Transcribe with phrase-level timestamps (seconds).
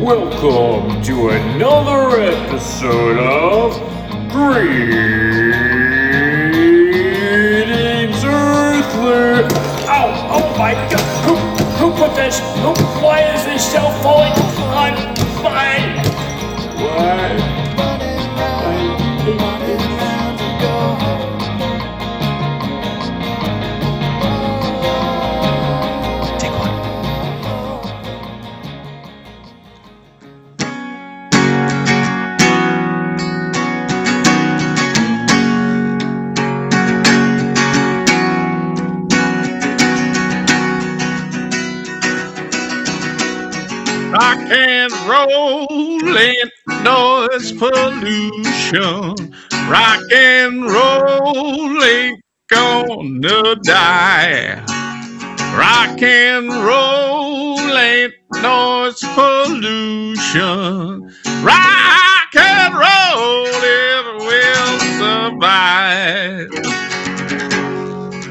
[0.00, 3.74] Welcome to another episode of
[4.30, 4.94] Greetings
[8.22, 9.42] Earthly.
[9.88, 10.28] Ow!
[10.30, 11.02] Oh my god!
[11.26, 11.34] Who,
[11.78, 12.38] who put this?
[12.38, 14.32] Who, why is this shelf falling
[14.70, 14.94] on
[15.42, 15.80] my.
[16.80, 17.58] What?
[46.18, 46.50] Rollin'
[46.82, 49.14] noise pollution.
[49.70, 54.56] Rock and roll ain't gonna die.
[55.56, 61.02] Rock and roll ain't noise pollution.
[61.44, 66.50] Rock and roll it will survive.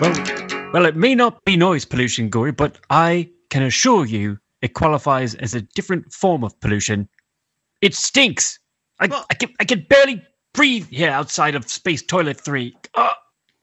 [0.02, 4.74] Well, well, it may not be noise pollution, Guri, but I can assure you it
[4.74, 7.08] qualifies as a different form of pollution.
[7.82, 8.60] It stinks.
[9.00, 10.22] I, Well- I can I can barely
[10.54, 12.76] breathe here outside of Space Toilet Three.
[12.96, 13.12] Uh,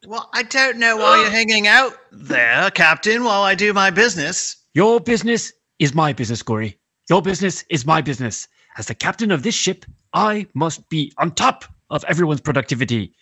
[0.07, 4.57] Well, I don't know why you're hanging out there, Captain, while I do my business.
[4.75, 6.77] your business is my business, Guri.
[7.11, 8.47] Your business is my business.
[8.77, 13.15] As the captain of this ship, I must be on top of everyone's productivity.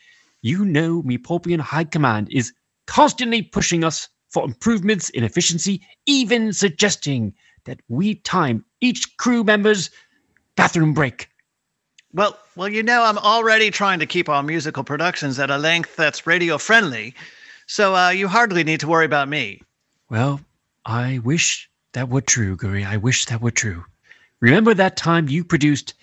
[0.42, 2.52] You know, Meepopian High Command is
[2.86, 7.34] constantly pushing us for improvements in efficiency, even suggesting
[7.64, 9.90] that we time each crew member's
[10.56, 11.28] bathroom break.
[12.12, 15.96] Well, well, you know, I'm already trying to keep our musical productions at a length
[15.96, 17.14] that's radio friendly,
[17.66, 19.62] so uh, you hardly need to worry about me.
[20.10, 20.40] Well,
[20.84, 22.86] I wish that were true, Guri.
[22.86, 23.84] I wish that were true.
[24.40, 25.94] Remember that time you produced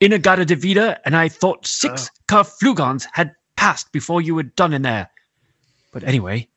[0.00, 5.10] In-A-Gadda-Da-Vida and I thought six Carflugons had passed before you were done in there.
[5.90, 6.48] But anyway,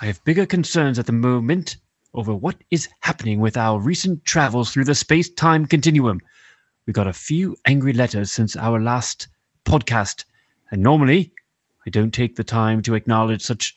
[0.00, 1.76] I have bigger concerns at the moment
[2.14, 6.20] over what is happening with our recent travels through the space time continuum.
[6.86, 9.28] We got a few angry letters since our last
[9.64, 10.24] podcast,
[10.70, 11.32] and normally
[11.86, 13.76] I don't take the time to acknowledge such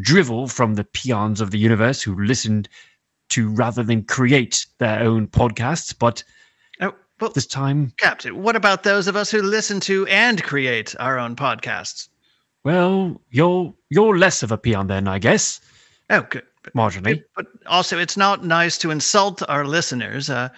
[0.00, 2.68] drivel from the peons of the universe who listened
[3.30, 5.94] to rather than create their own podcasts.
[5.98, 6.22] But
[6.80, 10.94] Oh, well, this time, Captain, what about those of us who listen to and create
[11.00, 12.08] our own podcasts?
[12.64, 15.60] well, you're you're less of a peon then, I guess,
[16.10, 16.42] Oh, good.
[16.74, 17.22] Marginally.
[17.36, 20.28] but also, it's not nice to insult our listeners.
[20.28, 20.48] Uh,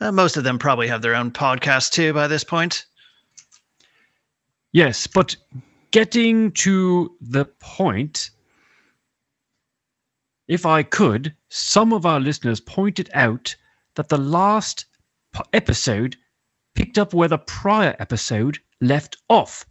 [0.00, 2.86] uh, most of them probably have their own podcast too by this point.
[4.72, 5.36] Yes, but
[5.90, 8.30] getting to the point,
[10.48, 13.54] if I could, some of our listeners pointed out
[13.94, 14.86] that the last
[15.52, 16.16] episode
[16.74, 19.66] picked up where the prior episode left off,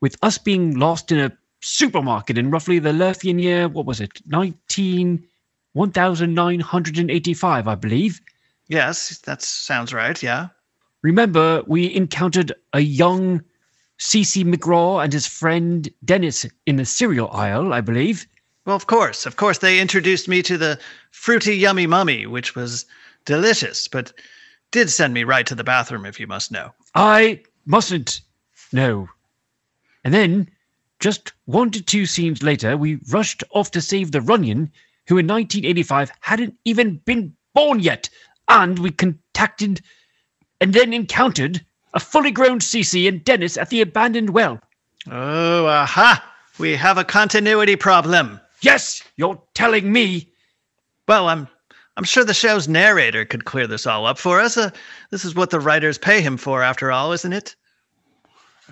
[0.00, 4.20] with us being lost in a supermarket in roughly the Lurfian year, what was it,
[4.26, 5.22] 19,
[5.74, 8.20] 1985, I believe.
[8.68, 10.22] Yes, that sounds right.
[10.22, 10.48] Yeah.
[11.02, 13.42] Remember, we encountered a young
[13.98, 14.44] C.C.
[14.44, 18.26] McGraw and his friend Dennis in the cereal aisle, I believe.
[18.64, 20.78] Well, of course, of course, they introduced me to the
[21.10, 22.86] fruity yummy mummy, which was
[23.24, 24.12] delicious, but
[24.70, 26.72] did send me right to the bathroom, if you must know.
[26.94, 28.20] I mustn't
[28.72, 29.08] know.
[30.04, 30.48] And then,
[31.00, 34.70] just one to two scenes later, we rushed off to save the Runyon,
[35.08, 38.08] who in 1985 hadn't even been born yet.
[38.52, 39.80] And we contacted
[40.60, 41.64] and then encountered
[41.94, 44.60] a fully grown Cece and Dennis at the abandoned well.
[45.10, 46.24] Oh, aha!
[46.58, 48.40] We have a continuity problem.
[48.60, 50.28] Yes, you're telling me.
[51.08, 51.48] Well, I'm
[51.96, 54.56] I'm sure the show's narrator could clear this all up for us.
[54.56, 54.70] Uh,
[55.10, 57.56] this is what the writers pay him for, after all, isn't it?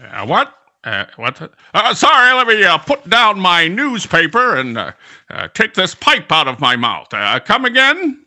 [0.00, 0.54] Uh, what?
[0.84, 1.52] Uh, what?
[1.74, 4.92] Uh, sorry, let me uh, put down my newspaper and uh,
[5.30, 7.08] uh, take this pipe out of my mouth.
[7.12, 8.24] Uh, come again?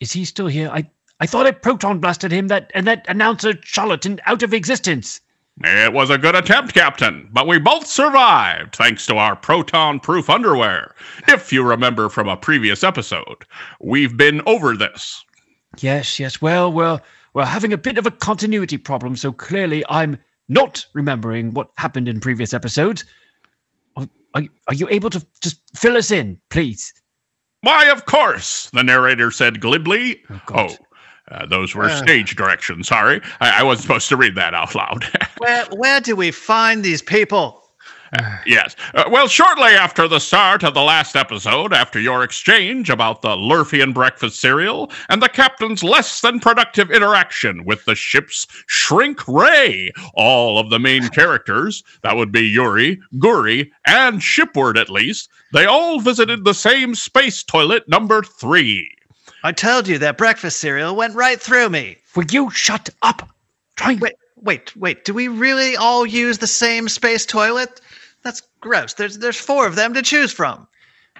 [0.00, 0.70] Is he still here?
[0.70, 0.88] I
[1.20, 5.20] I thought I proton blasted him that and that announcer charlatan out of existence.
[5.62, 10.30] It was a good attempt, Captain, but we both survived thanks to our proton proof
[10.30, 10.94] underwear.
[11.28, 13.44] If you remember from a previous episode,
[13.78, 15.22] we've been over this.
[15.78, 16.40] Yes, yes.
[16.40, 17.00] Well, we're
[17.34, 20.16] we're having a bit of a continuity problem, so clearly I'm
[20.48, 23.04] not remembering what happened in previous episodes.
[23.96, 26.94] Are, are you able to just fill us in, please?
[27.62, 30.22] Why, of course, the narrator said glibly.
[30.30, 30.78] Oh, God.
[31.30, 31.96] uh, those were Uh.
[31.96, 32.88] stage directions.
[32.88, 35.04] Sorry, I, I wasn't supposed to read that out loud.
[35.38, 37.59] Where where do we find these people?
[38.46, 38.74] Yes.
[38.94, 43.36] Uh, well, shortly after the start of the last episode, after your exchange about the
[43.36, 49.92] Lurfian breakfast cereal and the captain's less than productive interaction with the ship's shrink ray,
[50.14, 55.66] all of the main characters, that would be Yuri, Guri, and Shipward at least, they
[55.66, 58.90] all visited the same space toilet number three.
[59.42, 61.96] I told you that breakfast cereal went right through me.
[62.16, 63.28] Will you shut up?
[63.76, 65.04] Try Wait, wait, wait.
[65.04, 67.80] Do we really all use the same space toilet?
[68.62, 68.94] That's gross.
[68.94, 70.66] There's there's four of them to choose from.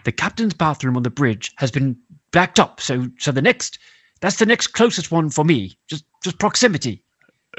[0.05, 1.97] the captain's bathroom on the bridge has been
[2.33, 3.79] backed up, so so the next
[4.21, 5.77] that's the next closest one for me.
[5.89, 7.03] Just just proximity.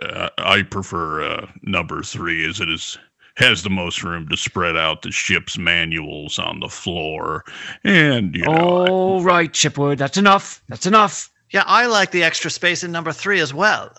[0.01, 2.98] Uh, I prefer uh, number three as it is
[3.38, 7.44] has the most room to spread out the ship's manuals on the floor,
[7.83, 8.86] and you know.
[8.88, 10.62] All right, Chipwood, that's enough.
[10.69, 11.30] That's enough.
[11.51, 13.92] Yeah, I like the extra space in number three as well.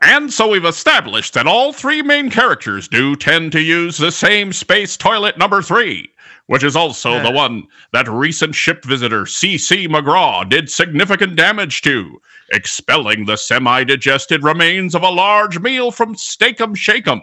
[0.00, 4.52] And so we've established that all three main characters do tend to use the same
[4.52, 6.10] space toilet number three,
[6.46, 7.22] which is also Yeah.
[7.22, 9.88] the one that recent ship visitor C.C.
[9.88, 12.20] McGraw did significant damage to,
[12.50, 17.22] expelling the semi digested remains of a large meal from Steakum Shakem.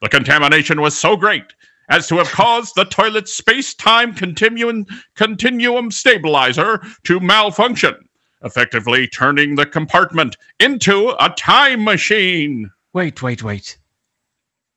[0.00, 1.54] The contamination was so great
[1.88, 8.08] as to have caused the toilet's space time continuum, continuum stabilizer to malfunction,
[8.44, 12.70] effectively turning the compartment into a time machine.
[12.92, 13.78] Wait, wait, wait.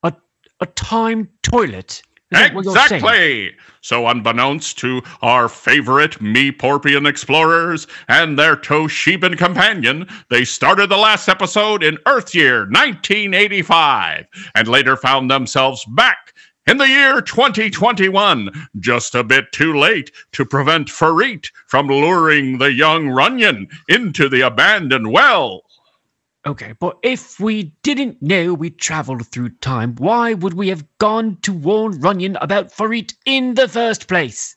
[0.03, 0.13] A
[0.59, 2.01] a time toilet.
[2.31, 2.95] Is that what you're saying?
[2.95, 3.51] Exactly.
[3.81, 11.29] So, unbeknownst to our favorite Meporpian explorers and their Toshiban companion, they started the last
[11.29, 14.25] episode in Earth Year 1985
[14.55, 16.33] and later found themselves back
[16.67, 22.73] in the year 2021, just a bit too late to prevent Farit from luring the
[22.73, 25.61] young Runyon into the abandoned well.
[26.47, 31.37] Okay, but if we didn't know we traveled through time, why would we have gone
[31.43, 34.55] to warn Runyon about Farit in the first place?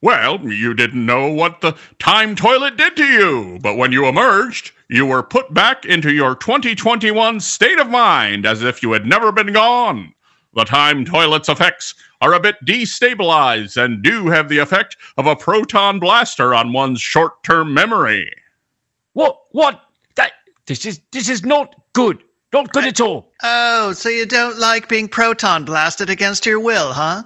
[0.00, 4.72] Well, you didn't know what the time toilet did to you, but when you emerged,
[4.88, 9.30] you were put back into your 2021 state of mind as if you had never
[9.32, 10.14] been gone.
[10.54, 15.34] The time toilet's effects are a bit destabilized and do have the effect of a
[15.34, 18.32] proton blaster on one's short term memory.
[19.14, 19.40] What?
[19.50, 19.82] What?
[20.14, 20.32] That
[20.66, 22.22] this is this is not good.
[22.52, 23.32] Not good at all.
[23.42, 27.24] Oh, so you don't like being proton blasted against your will, huh?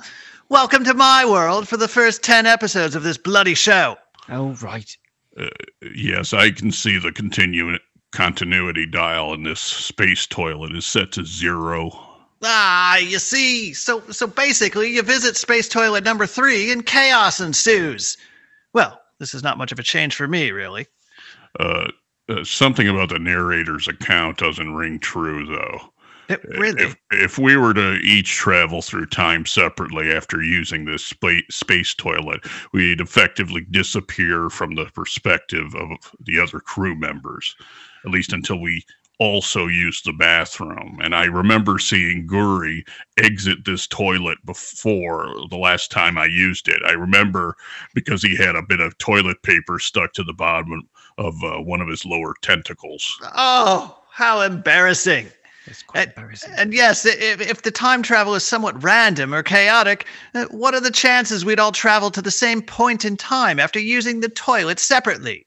[0.49, 3.99] Welcome to my world for the first 10 episodes of this bloody show.
[4.31, 4.97] Oh right.
[5.39, 5.49] Uh,
[5.95, 7.79] yes, I can see the continu-
[8.13, 12.08] continuity dial in this space toilet is set to zero.
[12.43, 18.17] Ah, you see, so so basically you visit space toilet number 3 and chaos ensues.
[18.73, 20.87] Well, this is not much of a change for me, really.
[21.59, 21.89] Uh,
[22.29, 25.93] uh, something about the narrator's account doesn't ring true, though.
[26.29, 26.85] It, really?
[26.85, 31.95] If, if we were to each travel through time separately after using this spa- space
[31.95, 35.89] toilet, we'd effectively disappear from the perspective of
[36.21, 37.57] the other crew members,
[38.05, 38.85] at least until we
[39.19, 40.99] also used the bathroom.
[41.03, 42.87] And I remember seeing Guri
[43.19, 46.81] exit this toilet before the last time I used it.
[46.87, 47.57] I remember
[47.95, 50.89] because he had a bit of toilet paper stuck to the bottom
[51.19, 53.19] of uh, one of his lower tentacles.
[53.35, 55.27] oh, how embarrassing.
[55.67, 56.55] That's quite And- embarrassing.
[56.57, 60.81] And yes, if, if the time travel is somewhat random or chaotic, uh, what are
[60.81, 64.79] the chances we'd all travel to the same point in time after using the toilet
[64.79, 65.45] separately?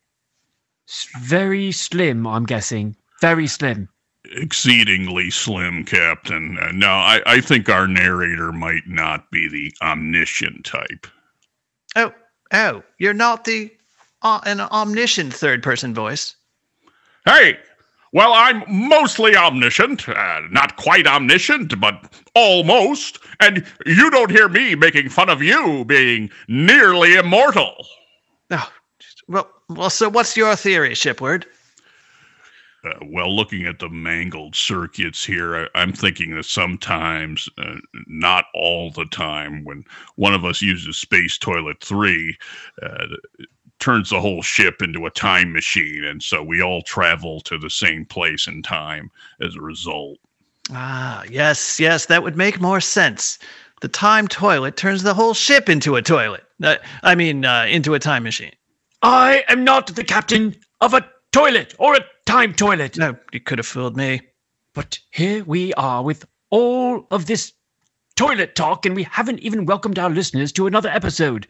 [0.90, 2.96] S- Very slim, I'm guessing.
[3.22, 3.88] Very slim.
[4.26, 6.58] exceedingly slim, Captain.
[6.60, 11.08] Uh, now, I, I think our narrator might not be the omniscient type.
[11.96, 12.14] Oh,
[12.54, 13.72] oh, you're not the
[14.22, 16.36] uh, an omniscient third person voice.
[17.26, 17.58] Hey,
[18.14, 20.08] well, I'm mostly omniscient.
[20.08, 23.20] Uh, not quite omniscient, but almost.
[23.40, 27.86] And you don't hear me making fun of you being nearly immortal.
[28.52, 28.72] Oh,
[29.28, 29.90] well, well.
[29.90, 31.46] So, what's your theory, Shipward?
[32.84, 37.76] Uh, well, looking at the mangled circuits here, I, I'm thinking that sometimes, uh,
[38.08, 39.84] not all the time, when
[40.16, 42.38] one of us uses Space Toilet 3,
[42.82, 43.06] uh,
[43.40, 46.04] it turns the whole ship into a time machine.
[46.06, 49.12] And so we all travel to the same place in time
[49.42, 50.18] as a result.
[50.72, 53.38] Ah, yes, yes, that would make more sense.
[53.82, 56.46] The time toilet turns the whole ship into a toilet.
[56.64, 58.54] Uh, I mean, uh, into a time machine.
[59.02, 62.98] I am not the captain of a toilet or a time toilet.
[62.98, 64.22] No, you could have fooled me.
[64.74, 67.54] But here we are with all of this
[68.16, 71.48] toilet talk, and we haven't even welcomed our listeners to another episode.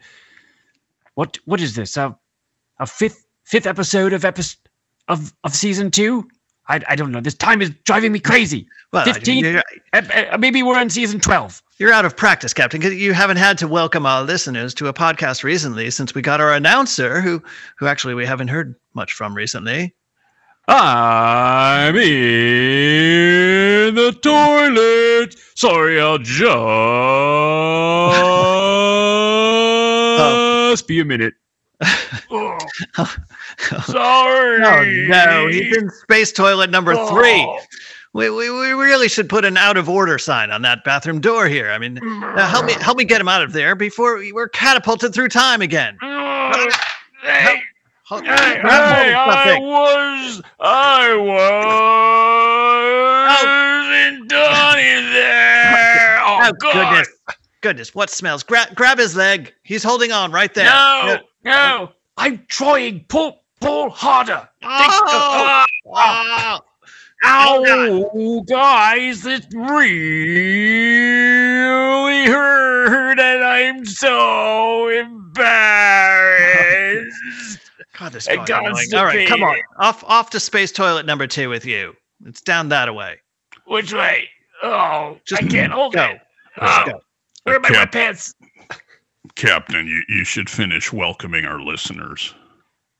[1.14, 1.96] What what is this?
[1.96, 2.16] A
[2.78, 4.56] a fifth fifth episode of epi-
[5.08, 6.28] of of season two?
[6.68, 7.20] I, I don't know.
[7.20, 8.68] This time is driving me crazy.
[8.92, 9.44] Well, Fifteen?
[9.44, 9.62] you're,
[9.92, 11.60] Uh, uh, maybe we're on season twelve.
[11.78, 12.80] You're out of practice, Captain.
[12.80, 16.40] 'cause You haven't had to welcome our listeners to a podcast recently since we got
[16.40, 17.42] our announcer, who,
[17.78, 19.94] who actually we haven't heard much from recently.
[20.68, 25.34] I'm in the toilet.
[25.56, 26.18] Sorry, I'll
[30.72, 31.34] just be a minute.
[32.34, 32.56] Oh,
[33.86, 34.58] sorry.
[34.60, 37.44] No, no, he's in space toilet number three.
[37.46, 37.58] Oh.
[38.14, 41.46] We, we, we really should put an out of order sign on that bathroom door
[41.48, 41.70] here.
[41.70, 44.48] I mean, uh, help me help me get him out of there before we- we're
[44.48, 45.96] catapulted through time again.
[46.02, 46.68] Oh,
[47.22, 47.62] hey,
[48.08, 51.16] hey, hey, I was, I
[53.28, 54.82] was in Donnie
[55.12, 56.18] there.
[56.22, 56.72] Oh, Oh, God.
[56.72, 57.08] goodness,
[57.60, 58.42] goodness, what smells?
[58.42, 59.52] Grab grab his leg.
[59.62, 60.64] He's holding on right there.
[60.66, 63.04] No, no, I'm trying.
[63.08, 64.48] Pull, pull harder.
[64.62, 66.58] Oh, Oh, oh,
[67.24, 69.70] Ow, guys, it really
[72.26, 74.88] hurt, and I'm so
[76.28, 77.61] embarrassed.
[77.98, 78.88] God, this I guy's got annoying.
[78.94, 81.94] All right, come on, off off to space toilet number two with you.
[82.24, 83.16] It's down that way.
[83.66, 84.28] Which way?
[84.62, 86.04] Oh, Just I can't hold go.
[86.04, 86.20] it.
[86.60, 87.00] Oh, go.
[87.44, 88.34] where are my Cap- pants?
[89.34, 92.34] Captain, you, you should finish welcoming our listeners.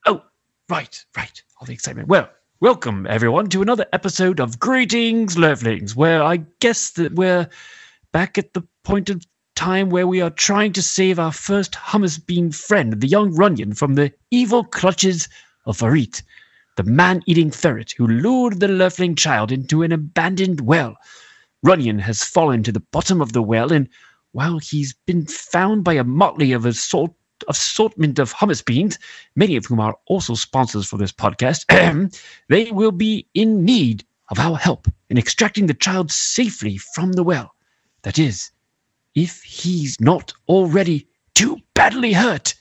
[0.07, 0.23] Oh,
[0.69, 1.43] right, right.
[1.61, 2.09] All the excitement.
[2.09, 2.29] Well,
[2.61, 7.49] welcome everyone to another episode of Greetings, Lovelings, where I guess that we're
[8.13, 12.25] back at the point of time where we are trying to save our first hummus
[12.25, 15.29] bean friend, the young Runyon, from the evil clutches
[15.67, 16.23] of Farit,
[16.77, 20.97] the man-eating ferret who lured the Loveling child into an abandoned well.
[21.63, 23.89] Runyon has fallen to the bottom of the well, and
[24.33, 27.15] while he's been found by a motley of assort-
[27.49, 28.99] assortment of hummus beans,
[29.37, 31.67] many of whom are also sponsors for this podcast,
[32.49, 37.23] they will be in need of our help in extracting the child safely from the
[37.23, 37.55] well.
[38.03, 38.51] That is,
[39.15, 42.55] if he's not already too badly hurt.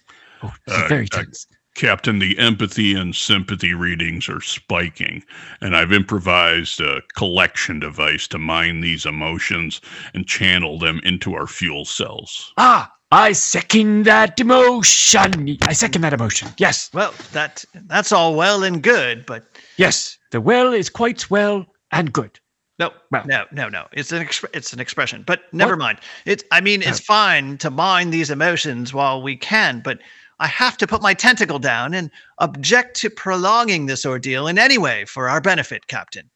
[0.44, 1.48] Oh, this is Uh, very uh, tense.
[1.74, 5.24] Captain, the empathy and sympathy readings are spiking,
[5.62, 9.80] and I've improvised a collection device to mine these emotions
[10.14, 12.52] and channel them into our fuel cells.
[12.58, 15.58] Ah, I second that emotion.
[15.62, 16.50] I second that emotion.
[16.58, 19.46] Yes, Well, that that's all well and good, but
[19.78, 20.18] yes.
[20.32, 22.40] The well is quite well and good.
[22.80, 22.92] No,
[23.26, 23.88] no, no, no.
[23.92, 25.80] It's an exp- it's an expression, but never What?
[25.80, 26.00] mind.
[26.26, 27.04] It's I mean, it's Oh.
[27.06, 30.00] fine to mine these emotions while we can, but
[30.40, 32.10] I have to put my tentacle down and
[32.40, 36.30] object to prolonging this ordeal in any way for our benefit, Captain.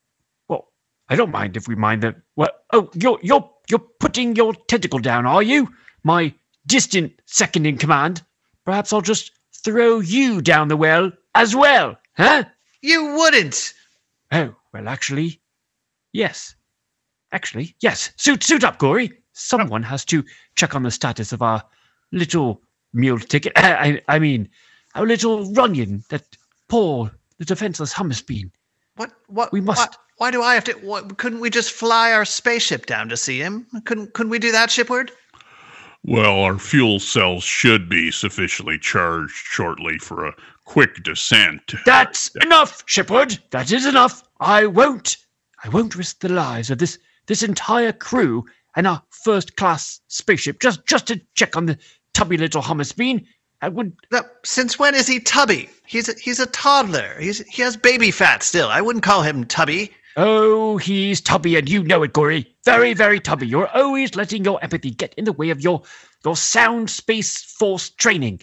[0.47, 0.67] Well,
[1.09, 2.15] I don't mind if we mind that.
[2.35, 5.73] Well, Oh, you're you're you're putting your tentacle down, are you?
[6.03, 6.33] My
[6.67, 8.21] distant second in command.
[8.65, 9.31] Perhaps I'll just
[9.63, 12.43] throw you down the well as well, huh?
[12.81, 13.73] You wouldn't.
[14.31, 15.39] Oh, well, actually,
[16.15, 16.55] yes.
[17.31, 18.11] Actually, yes.
[18.15, 19.11] Suit suit up, Guri.
[19.33, 20.23] Someone has to
[20.55, 21.61] check on the status of our
[22.11, 22.61] little
[22.93, 23.51] mule ticket.
[23.57, 24.47] I, I mean,
[24.95, 26.23] our little Runyon, that
[26.69, 28.51] poor, the defenseless hummus bean.
[28.95, 29.11] What?
[29.27, 29.51] What?
[29.51, 30.73] We must- Why, why do I have to?
[30.73, 33.67] What, couldn't we just fly our spaceship down to see him?
[33.83, 34.13] Couldn't?
[34.13, 35.11] Couldn't we do that, Shipward?
[36.07, 41.73] Well, our fuel cells should be sufficiently charged shortly for a quick descent.
[41.85, 43.39] That's enough, Shipwood.
[43.49, 44.23] That is enough.
[44.39, 45.17] I won't.
[45.65, 48.45] I won't risk the lives of this this entire crew
[48.75, 51.79] and our first class spaceship just just to check on the
[52.13, 53.25] tubby little hummus bean.
[53.63, 53.93] I would.
[54.11, 55.67] No, since when is he tubby?
[55.87, 57.15] He's a, he's a toddler.
[57.19, 58.67] He's he has baby fat still.
[58.67, 59.91] I wouldn't call him tubby.
[60.17, 62.45] Oh, he's tubby, and you know it, Guri.
[62.63, 63.47] Very, very tubby.
[63.47, 65.81] You're always letting your empathy get in the way of your
[66.23, 68.41] your sound space force training.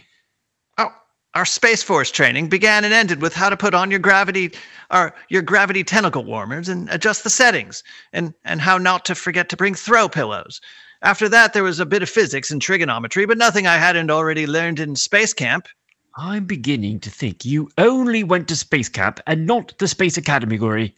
[1.35, 4.53] Our space force training began and ended with how to put on your gravity,
[4.91, 9.49] or your gravity tentacle warmers and adjust the settings, and and how not to forget
[9.49, 10.61] to bring throw pillows.
[11.01, 14.47] After that, there was a bit of physics and trigonometry, but nothing I hadn't already
[14.47, 15.69] learned in space camp.
[16.17, 20.59] I'm beginning to think you only went to space camp and not the space academy,
[20.59, 20.93] Guri.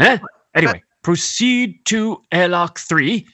[0.00, 0.18] Huh?
[0.54, 3.26] Anyway, proceed to airlock three,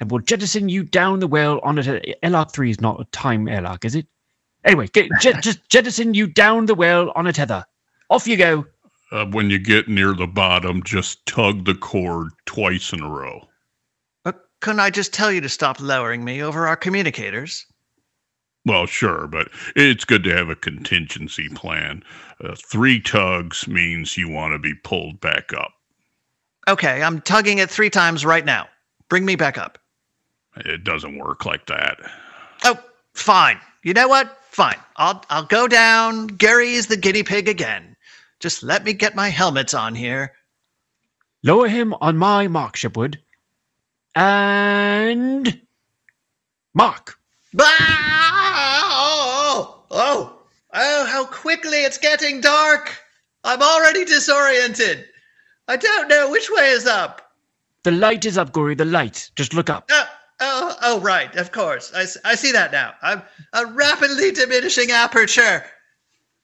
[0.00, 2.18] and we'll jettison you down the well on it.
[2.24, 4.06] Airlock three is not a time airlock, is it?
[4.66, 7.64] Anyway, get, jet, just jettison you down the well on a tether.
[8.10, 8.66] Off you go.
[9.12, 13.46] Uh, when you get near the bottom, just tug the cord twice in a row.
[14.24, 17.64] But couldn't I just tell you to stop lowering me over our communicators?
[18.64, 22.02] Well, sure, but it's good to have a contingency plan.
[22.42, 25.72] Uh, three tugs means you want to be pulled back up.
[26.66, 28.66] Okay, I'm tugging it three times right now.
[29.08, 29.78] Bring me back up.
[30.56, 31.98] It doesn't work like that.
[32.64, 32.76] Oh,
[33.14, 33.60] fine.
[33.84, 34.36] You know what?
[34.56, 34.80] Fine.
[34.96, 36.28] I'll I'll go down.
[36.28, 37.94] Gary is the guinea pig again.
[38.40, 40.32] Just let me get my helmets on here.
[41.42, 43.18] Lower him on my mark, Shipwood.
[44.14, 45.60] And
[46.72, 47.18] Mark.
[47.60, 50.38] Ah, oh, oh,
[50.72, 52.98] oh, how quickly it's getting dark.
[53.44, 55.04] I'm already disoriented.
[55.68, 57.30] I don't know which way is up.
[57.82, 58.74] The light is up, Guri.
[58.74, 59.30] The light.
[59.36, 59.84] Just look up.
[59.90, 60.08] Oh,
[60.40, 61.92] oh, oh right, of course.
[61.94, 62.94] I, I see that now.
[63.02, 65.64] I'm a rapidly diminishing aperture.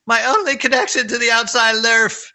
[0.06, 2.32] My only connection to the outside Lurf.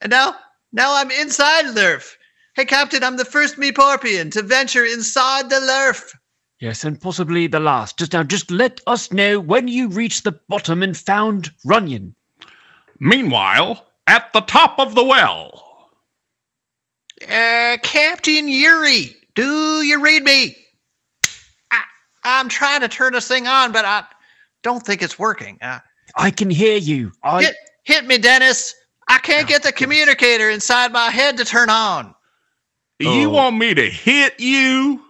[0.00, 0.36] And now,
[0.72, 2.16] now I'm inside Lurf.
[2.54, 6.14] Hey, Captain, I'm the first Meeporpian to venture inside the Lurf.
[6.60, 7.98] Yes, and possibly the last.
[7.98, 12.14] Just now, just let us know when you reach the bottom and found Runyon.
[12.98, 15.88] Meanwhile, at the top of the well.
[17.22, 20.56] Uh, Captain Yuri, do you read me?
[22.24, 24.04] I, I'm trying to turn this thing on, but I
[24.62, 25.58] don't think it's working.
[25.62, 25.78] Uh,
[26.16, 27.12] I can hear you.
[27.22, 28.74] I hit, hit me, Dennis.
[29.08, 32.14] I can't get the communicator inside my head to turn on.
[32.98, 33.30] You Oh.
[33.30, 35.02] want me to hit you?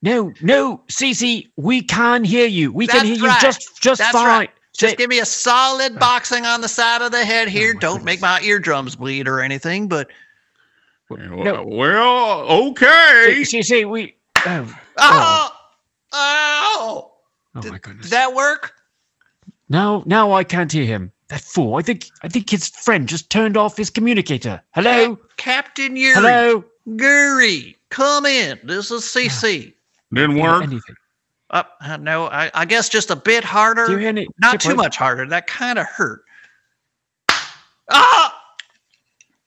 [0.00, 2.72] no, no, Cece, we can hear you.
[2.72, 4.26] We can That's hear you just just That's fine.
[4.26, 4.50] right.
[4.76, 7.74] Just give me a solid boxing on the side of the head here.
[7.74, 10.08] my Don't make my eardrums bleed or anything, but
[11.10, 13.42] Well, well, okay.
[13.42, 14.14] Cece, we.
[14.46, 15.50] Oh, oh,
[16.12, 17.12] oh,
[17.54, 18.06] oh Did- my goodness.
[18.06, 18.74] did that work?
[19.68, 21.12] Now, now I can't hear him.
[21.28, 21.74] That fool.
[21.76, 24.62] I think I think his friend just turned off his communicator.
[24.74, 26.64] Hello, Captain Yuri, hello.
[26.88, 28.58] Guri, come in.
[28.64, 29.74] This is CC.
[30.10, 30.62] Didn't work.
[30.62, 30.94] Anything?
[31.50, 31.64] Uh,
[32.00, 33.84] no, I, I guess just a bit harder.
[33.86, 34.26] Do you hear any?
[34.38, 34.76] Not too Shipwright?
[34.78, 35.26] much harder.
[35.26, 36.22] That kind of hurt.
[37.90, 38.34] Ah!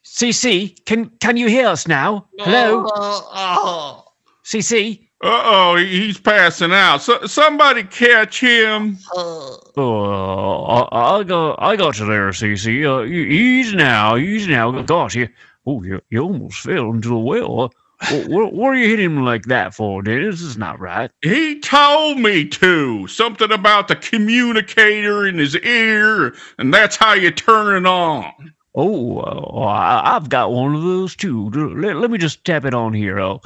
[0.06, 2.28] CC, can can you hear us now?
[2.38, 4.06] Hello, Oh, oh.
[4.44, 5.08] CC.
[5.24, 7.02] Uh oh, he's passing out.
[7.04, 8.98] So, somebody catch him.
[9.14, 9.60] oh.
[9.78, 12.84] Oh, I, I got I got you there, CC.
[12.86, 14.82] Uh, you- easy now, easy now.
[14.82, 15.30] Gosh, you
[15.68, 17.72] oh you, you almost fell into the well.
[18.10, 20.40] What, what, what are you hitting him like that for, Dennis?
[20.40, 21.12] This is not right.
[21.22, 23.06] He told me to.
[23.06, 28.54] Something about the communicator in his ear, and that's how you turn it on.
[28.74, 31.52] Oh, uh, I, I've got one of those too.
[31.52, 33.20] Let, let me just tap it on here.
[33.20, 33.42] Oh,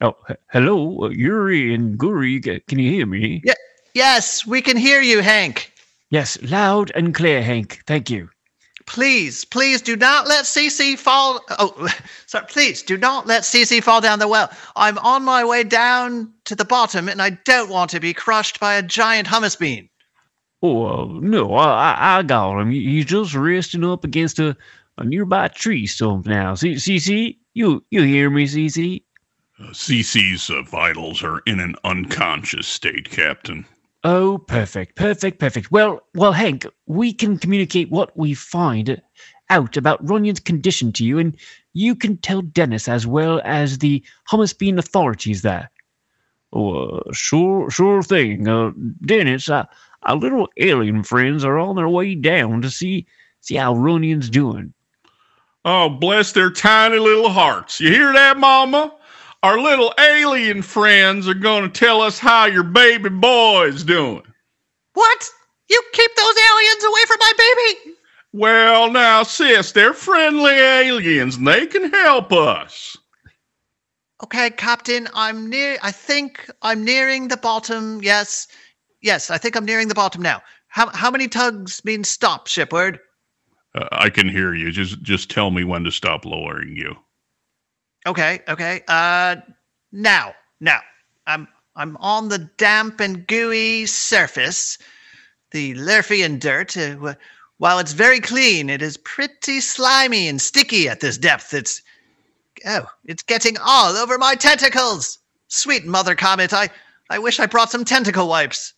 [0.00, 0.16] oh,
[0.50, 2.42] hello, uh, Yuri and Guri.
[2.66, 3.42] Can you hear me?
[3.44, 3.54] Yeah.
[3.94, 5.72] Yes, we can hear you, Hank.
[6.10, 7.82] Yes, loud and clear, Hank.
[7.86, 8.28] Thank you.
[8.86, 11.40] Please, please do not let CC fall.
[11.58, 11.88] Oh,
[12.26, 12.46] sorry.
[12.48, 14.50] Please do not let CC fall down the well.
[14.76, 18.58] I'm on my way down to the bottom, and I don't want to be crushed
[18.60, 19.88] by a giant hummus bean.
[20.62, 22.70] Oh uh, no, I, I got him.
[22.70, 24.56] He- He's just resting up against a,
[24.96, 26.54] a nearby tree stump now.
[26.54, 29.02] See, CC, you you hear me, CC?
[29.60, 33.66] Uh, CC's uh, vitals are in an unconscious state, Captain.
[34.04, 35.72] Oh, perfect, perfect, perfect.
[35.72, 39.02] Well, well, Hank, we can communicate what we find
[39.50, 41.36] out about Runyon's condition to you, and
[41.72, 45.70] you can tell Dennis as well as the Hummus Bean authorities there.
[46.52, 48.46] Oh, uh, sure, sure thing.
[48.46, 48.70] Uh,
[49.04, 49.64] Dennis, uh,
[50.04, 53.06] our little alien friends are on their way down to see
[53.40, 54.72] see how Runyon's doing.
[55.64, 57.80] Oh, bless their tiny little hearts.
[57.80, 58.94] You hear that, Mama?
[59.42, 64.22] Our little alien friends are going to tell us how your baby boy's doing.
[64.94, 65.30] What?
[65.70, 67.94] You keep those aliens away from my baby?
[68.32, 72.96] Well, now, sis, they're friendly aliens and they can help us.
[74.24, 75.78] Okay, Captain, I'm near.
[75.82, 78.02] I think I'm nearing the bottom.
[78.02, 78.48] Yes,
[79.00, 80.42] yes, I think I'm nearing the bottom now.
[80.66, 82.98] How how many tugs mean stop, shipward?
[83.76, 84.72] Uh, I can hear you.
[84.72, 86.96] Just just tell me when to stop lowering you.
[88.08, 88.80] Okay, okay.
[88.88, 89.36] Uh,
[89.92, 90.80] now, now,
[91.26, 94.78] I'm I'm on the damp and gooey surface,
[95.50, 96.74] the Lurfian dirt.
[96.74, 97.14] Uh,
[97.58, 101.52] while it's very clean, it is pretty slimy and sticky at this depth.
[101.52, 101.82] It's
[102.64, 105.18] oh, it's getting all over my tentacles.
[105.48, 106.70] Sweet mother comet, I
[107.10, 108.72] I wish I brought some tentacle wipes.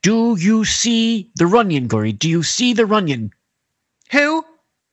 [0.00, 2.18] Do you see the Runyon, Guri?
[2.18, 3.32] Do you see the Runyon?
[4.12, 4.46] Who?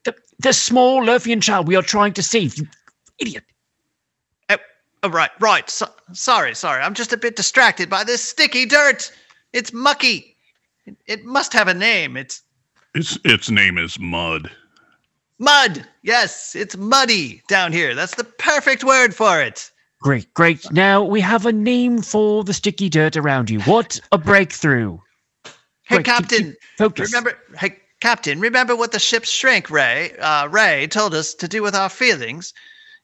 [0.04, 2.68] The, the small Lurfian child we are trying to save, you
[3.20, 3.46] idiot.
[5.04, 5.70] Oh, right, right.
[5.70, 6.82] So, sorry, sorry.
[6.84, 9.12] I'm just a bit distracted by this sticky dirt.
[9.54, 10.36] It's mucky.
[10.86, 12.18] It, it must have a name.
[12.18, 12.42] It's
[12.96, 14.52] Its its name is Mud.
[15.38, 15.86] Mud.
[16.04, 17.96] Yes, it's muddy down here.
[17.96, 19.72] That's the perfect word for it.
[20.02, 20.70] Great, great.
[20.72, 23.62] Now we have a name for the sticky dirt around you.
[23.62, 24.98] What a breakthrough.
[25.84, 26.44] Hey, Great, keep- Captain.
[26.46, 27.12] keep Focus.
[27.12, 28.40] Remember, hey, Captain.
[28.40, 32.54] Remember what the ship's shrink Ray, uh, Ray, told us to do with our feelings.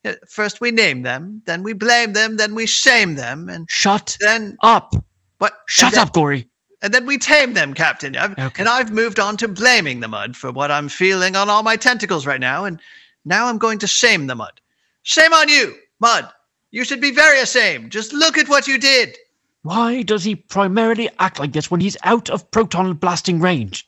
[0.05, 4.17] Uh, First we name them, then we blame them, then we shame them, and Shut
[4.21, 4.93] then up.
[5.39, 5.53] what?
[5.67, 6.47] Shut then- up, Guri.
[6.81, 8.15] And then we tame them, Captain.
[8.15, 8.61] I've, Okay.
[8.61, 11.75] And I've moved on to blaming the mud for what I'm feeling on all my
[11.77, 12.65] tentacles right now.
[12.65, 12.79] And
[13.23, 14.61] now I'm going to shame the mud.
[15.01, 16.29] Shame on you, mud.
[16.69, 17.91] You should be very ashamed.
[17.91, 19.17] Just look at what you did.
[19.63, 23.87] Why does he primarily act like this when he's out of proton blasting range?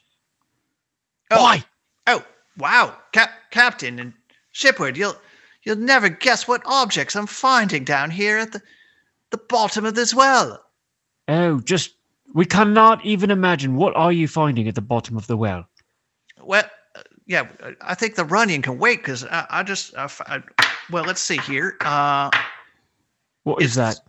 [1.30, 1.64] Oh, Why?
[2.08, 2.24] Oh,
[2.58, 4.14] wow, Cap- Captain and
[4.54, 5.18] Shipward, you'll
[5.68, 8.62] you'll never guess what objects I'm finding down here at the
[9.32, 10.64] the bottom of this well.
[11.28, 11.96] Oh, just
[12.34, 13.76] we cannot even imagine.
[13.76, 15.68] What are you finding at the bottom of the well?
[16.42, 16.64] Well,
[16.96, 17.48] uh, yeah,
[17.82, 20.42] I think the running can wait because I, I just I I
[20.90, 21.76] well, let's see here.
[21.82, 22.30] Uh,
[23.44, 24.00] What is that?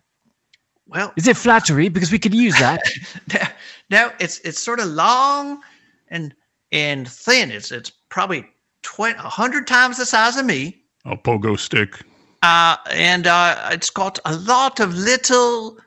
[0.86, 1.88] well, Is it flattery?
[1.88, 2.80] Because we could use that.
[3.90, 5.60] no, it's it's sort of long
[6.08, 6.32] and
[6.70, 7.50] and thin.
[7.50, 8.46] It's it's probably
[8.82, 10.84] twenty a hundred times the size of me.
[11.10, 12.00] A pogo stick.
[12.42, 15.78] Uh, and uh, it's got a lot of little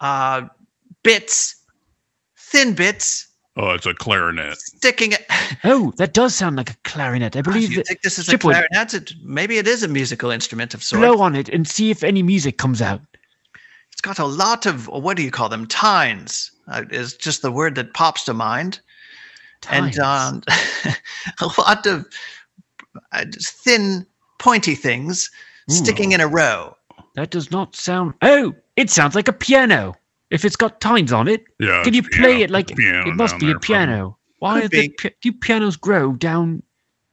[0.00, 0.42] uh,
[1.02, 1.56] bits,
[2.36, 4.56] thin bits Oh, it's a clarinet.
[4.58, 5.12] sticking.
[5.12, 5.24] It.
[5.64, 7.36] oh, that does sound like a clarinet.
[7.36, 8.94] I believe you think this is a clarinet?
[8.94, 11.00] It, maybe it is a musical instrument of sorts.
[11.00, 13.00] Blow on it and see if any music comes out.
[13.92, 15.66] It's got a lot of what do you call them?
[15.68, 18.80] Tines uh, is just the word that pops to mind,
[19.70, 19.98] and Tines.
[20.00, 20.42] um,
[21.40, 22.06] a lot of
[23.12, 24.04] uh, thin,
[24.44, 25.30] pointy things
[25.68, 26.16] sticking hmm.
[26.16, 26.76] in a row.
[27.14, 28.12] that does not sound.
[28.20, 29.94] Oh, it sounds like a piano.
[30.30, 31.82] If it's got tines on it, Yeah.
[31.82, 34.18] can you play piano- it like it must be a piano?
[34.40, 36.62] Why Could are the pi- do pianos grow down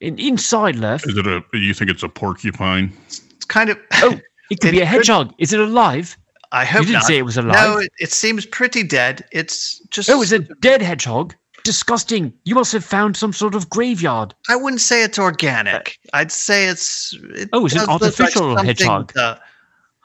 [0.02, 1.08] in, inside left?
[1.08, 1.41] Is it a?
[1.54, 2.91] You think it's a porcupine?
[3.08, 3.78] It's kind of.
[4.04, 5.34] Oh, it could It be a could- hedgehog.
[5.38, 6.17] Is it alive?
[6.52, 7.08] I hope You didn't not.
[7.08, 7.54] say it was alive.
[7.54, 9.24] No, it, it seems pretty dead.
[9.32, 10.10] It's just.
[10.10, 11.34] Oh, it's a dead hedgehog.
[11.63, 12.34] Disgusting.
[12.43, 14.34] You must have found some sort of graveyard.
[14.50, 16.00] I wouldn't say it's organic.
[16.13, 17.13] I'd say it's.
[17.36, 19.13] It Oh, it's an artificial something hedgehog.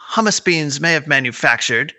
[0.01, 1.93] Hummus beans may have manufactured,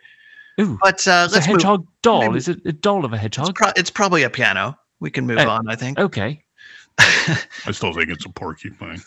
[0.62, 1.56] Ooh, but uh, it's a let's move.
[1.58, 2.22] hedgehog doll.
[2.22, 3.56] maybe- Is it a doll of a It's, hedgehog?
[3.56, 4.78] pro- it's probably a piano.
[5.00, 5.50] We can move Oh.
[5.50, 5.68] on.
[5.68, 6.00] I think.
[6.00, 6.42] Okay.
[7.00, 9.02] I still think it's a porcupine.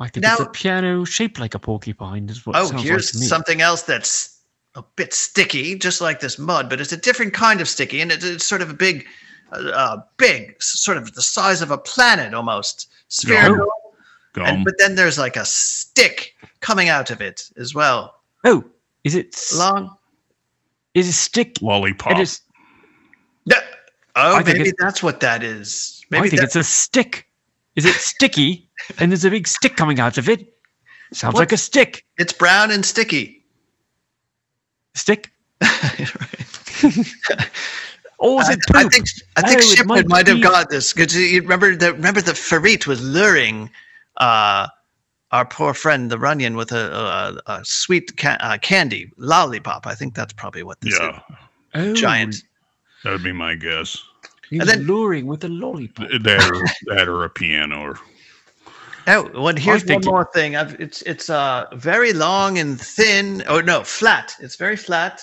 [0.00, 2.28] I think it's a piano shaped like a porcupine.
[2.28, 3.26] Is what oh, here's like to me.
[3.26, 4.38] something else that's
[4.74, 8.10] a bit sticky, just like this mud, but it's a different kind of sticky, and
[8.12, 9.06] it's, it's sort of a big,
[9.52, 13.68] uh, uh, big, sort of the size of a planet almost, spherical.
[14.34, 14.46] Gum.
[14.46, 18.20] And, but then there's like a stick coming out of it as well.
[18.44, 18.64] Oh,
[19.04, 19.34] is it?
[19.34, 19.96] s- Long.
[20.94, 21.56] Is it stick?
[21.62, 22.12] Lollipop.
[22.12, 22.40] It is.
[23.46, 23.56] No.
[24.16, 26.02] Oh, I think maybe it- that's what that is.
[26.04, 27.26] I Maybe think that, it's a stick.
[27.76, 28.68] Is it sticky?
[28.98, 30.54] and there's a big stick coming out of it.
[31.12, 32.04] Sounds What- like a stick.
[32.18, 33.44] it's brown and sticky.
[34.94, 35.30] Stick.
[36.82, 37.50] Right.
[38.18, 40.42] Or is I, it I think I think Oh, it Shipwood might might have be-
[40.42, 43.70] got this because you remember that remember the Farit was luring
[44.16, 44.66] uh,
[45.30, 46.92] our poor friend the Runyon with a,
[47.46, 49.86] a, a sweet ca- uh, candy lollipop.
[49.86, 51.20] I think that's probably what this yeah,
[51.74, 51.94] oh.
[51.94, 52.36] Giant.
[53.04, 53.96] that'd be my guess.
[54.50, 56.08] He's And then- luring with a lollipop.
[56.08, 57.82] That or, that or a piano.
[57.82, 57.98] Or,
[59.10, 60.56] Oh, well, here's one think it- more thing.
[60.56, 63.42] I've, it's it's uh very long and thin.
[63.46, 64.34] Oh no, flat.
[64.40, 65.22] It's very flat.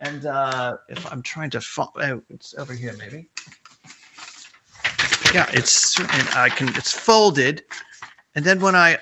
[0.00, 3.28] And uh, if I'm trying to, fo- oh, it's over here maybe.
[5.34, 6.68] Yeah, it's and I can.
[6.76, 7.62] It's folded,
[8.34, 8.98] and then when I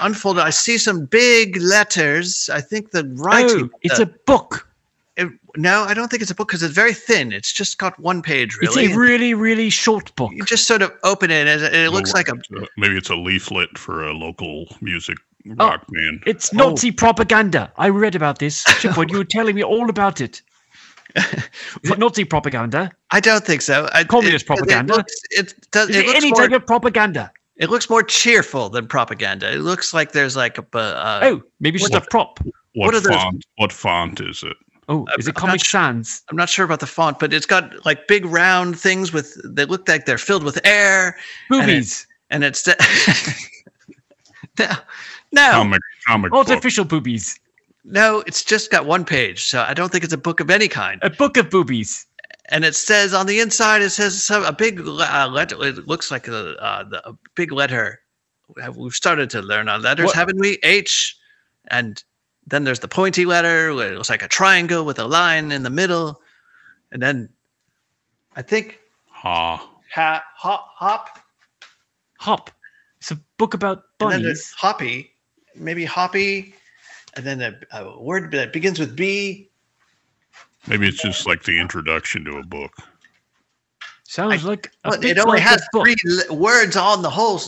[0.00, 2.50] unfold it, I see some big letters.
[2.52, 3.70] I think the writing.
[3.72, 4.68] Oh, it's uh, a book.
[5.16, 7.30] it- no, I don't think it's a book because it's very thin.
[7.30, 8.86] It's just got one page really.
[8.86, 10.32] It's a really, really short book.
[10.32, 12.32] you just sort of open it, and it, it looks like a.
[12.56, 15.18] uh, maybe it's a leaflet for a local music
[15.58, 15.66] Oh.
[15.68, 16.22] rock band.
[16.26, 16.70] It's Oh.
[16.70, 17.72] Nazi propaganda.
[17.76, 18.64] I read about this.
[18.80, 20.42] Shipwood, you were telling me all about it.
[21.16, 22.90] Is it Nazi propaganda?
[23.10, 23.88] I don't think so.
[23.92, 24.94] I, Communist it- propaganda?
[24.94, 27.32] It looks, it does, Is it it looks any more, type of propaganda?
[27.56, 29.52] it looks more cheerful than propaganda.
[29.52, 30.66] It looks like there's like a.
[30.76, 32.38] Uh, Oh, maybe it's just a prop.
[32.40, 33.44] What, what are those- font?
[33.56, 34.56] What font is it?
[34.88, 35.64] Oh, is it I'm not Comic.
[35.64, 36.22] Sans?
[36.30, 39.38] I'm not sure about the font, but it's got like big round things with.
[39.44, 41.16] They look like they're filled with air,
[41.50, 42.06] Boobies.
[42.30, 42.66] and it's.
[44.58, 44.66] no,
[45.32, 46.48] no, Comic comic book.
[46.48, 47.38] Artificial boobies.
[47.84, 48.22] no.
[48.26, 51.00] It's just got one page, so I don't think it's a book of any kind.
[51.02, 52.06] A book of boobies.
[52.46, 56.10] and it says on the inside it says some, a big uh, letter it looks
[56.10, 58.00] like a, uh, the, a big letter
[58.76, 61.16] we've started to learn our letters What- haven't we h
[61.68, 62.02] and
[62.48, 65.70] then there's the pointy letter it looks like a triangle with a line in the
[65.70, 66.20] middle
[66.90, 67.28] and then
[68.36, 69.56] i think Ha.
[69.94, 71.18] ha, hop hop
[72.18, 72.50] Hop.
[73.00, 74.24] It's a book about and then bunnies.
[74.24, 75.11] there's hoppy
[75.54, 76.54] maybe hoppy
[77.14, 79.48] and then a, a word that begins with b
[80.68, 82.72] Maybe it's just like the introduction to a book.
[84.04, 85.86] Sounds like a Well, it only like has a book.
[85.86, 85.96] three
[86.36, 87.40] words on the whole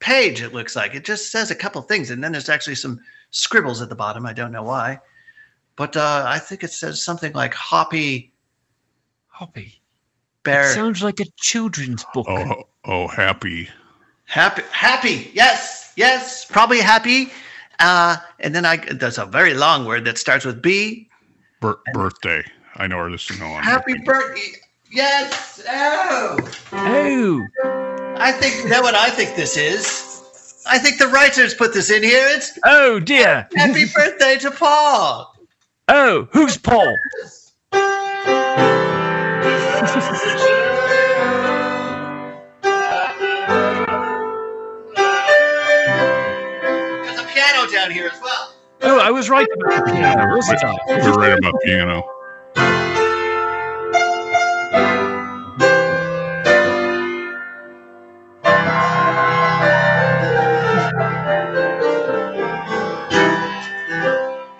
[0.00, 0.42] page.
[0.42, 3.00] It looks like it just says a couple things, and then there's actually some
[3.30, 4.26] scribbles at the bottom.
[4.26, 5.00] I don't know why,
[5.76, 8.32] but uh, I think it says something like "Hoppy
[9.28, 9.80] Hoppy.
[10.42, 12.26] Bear Sounds like a children's book.
[12.28, 13.68] Oh, oh, happy.
[14.32, 17.30] Happy Happy." Yes, yes, probably happy.
[17.78, 21.10] Uh, and then I there's a very long word that starts with B.
[21.60, 22.42] Bir- birthday.
[22.76, 23.62] I know where this is going.
[23.62, 24.52] Happy birthday.
[24.90, 25.62] Yes.
[25.68, 26.38] Oh.
[26.72, 27.42] Oh,
[28.18, 30.60] I think, you know what I think this is?
[30.66, 32.26] I think the writers put this in here.
[32.28, 33.46] It's oh dear.
[33.54, 35.34] happy birthday to Paul.
[35.88, 36.96] Oh, who's Paul?
[47.92, 48.54] piano here as well.
[48.82, 50.76] Oh, I was right about the piano, wasn't I?
[51.04, 52.02] You're right about piano.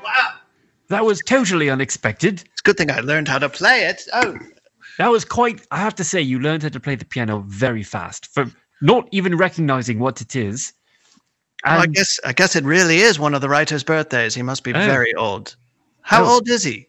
[0.05, 0.33] Wow.
[0.89, 2.35] That was totally unexpected.
[2.35, 4.03] It's a good thing I learned how to play it.
[4.13, 4.39] Oh,
[4.99, 5.67] That was quite.
[5.71, 9.09] I have to say, you learned how to play the piano very fast for not
[9.13, 10.73] even recognizing what it is.
[11.65, 14.35] Well, I guess I guess it really is one of the writer's birthdays.
[14.35, 14.85] He must be Oh.
[14.87, 15.57] very old.
[16.03, 16.35] How Oh.
[16.35, 16.87] old is he?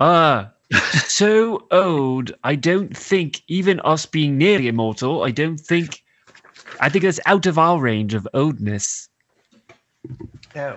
[0.00, 0.50] ah,
[1.06, 2.32] so old.
[2.44, 5.24] I don't think even us being nearly immortal.
[5.24, 6.02] I don't think.
[6.80, 9.08] I think it's out of our range of oldness.
[10.54, 10.76] No.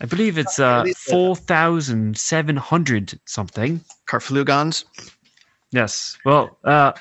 [0.00, 3.80] I believe it's uh, four thousand seven hundred something.
[4.06, 4.84] Carflugons.
[5.72, 6.16] Yes.
[6.24, 6.92] Well, uh,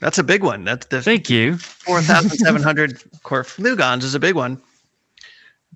[0.00, 0.64] That's a big one.
[0.64, 1.56] That's the thank you.
[1.58, 4.60] 4,700 Corflugons is a big one.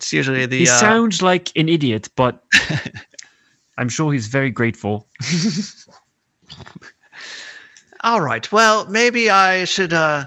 [0.02, 2.42] It's usually the he uh, sounds like an idiot, but
[3.78, 5.06] I'm sure he's very grateful.
[8.00, 8.50] All right.
[8.50, 10.26] Well, maybe I should uh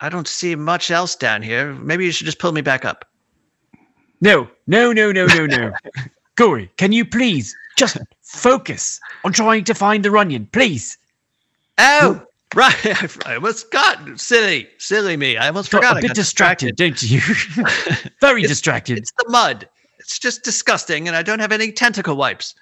[0.00, 1.74] I don't see much else down here.
[1.74, 3.04] Maybe you should just pull me back up.
[4.22, 5.72] No, no, no, no, no, no.
[6.36, 10.96] Guri, can you please just focus on trying to find the Runyon, please?
[11.76, 12.22] Oh,
[12.54, 12.74] right.
[13.26, 15.36] I almost got silly, silly me.
[15.36, 15.96] I almost Got forgot.
[15.96, 17.20] I a bit got distracted, don't you?
[18.20, 18.98] very distracted.
[18.98, 19.68] It's the mud.
[19.98, 22.54] It's just disgusting, and I don't have any tentacle wipes.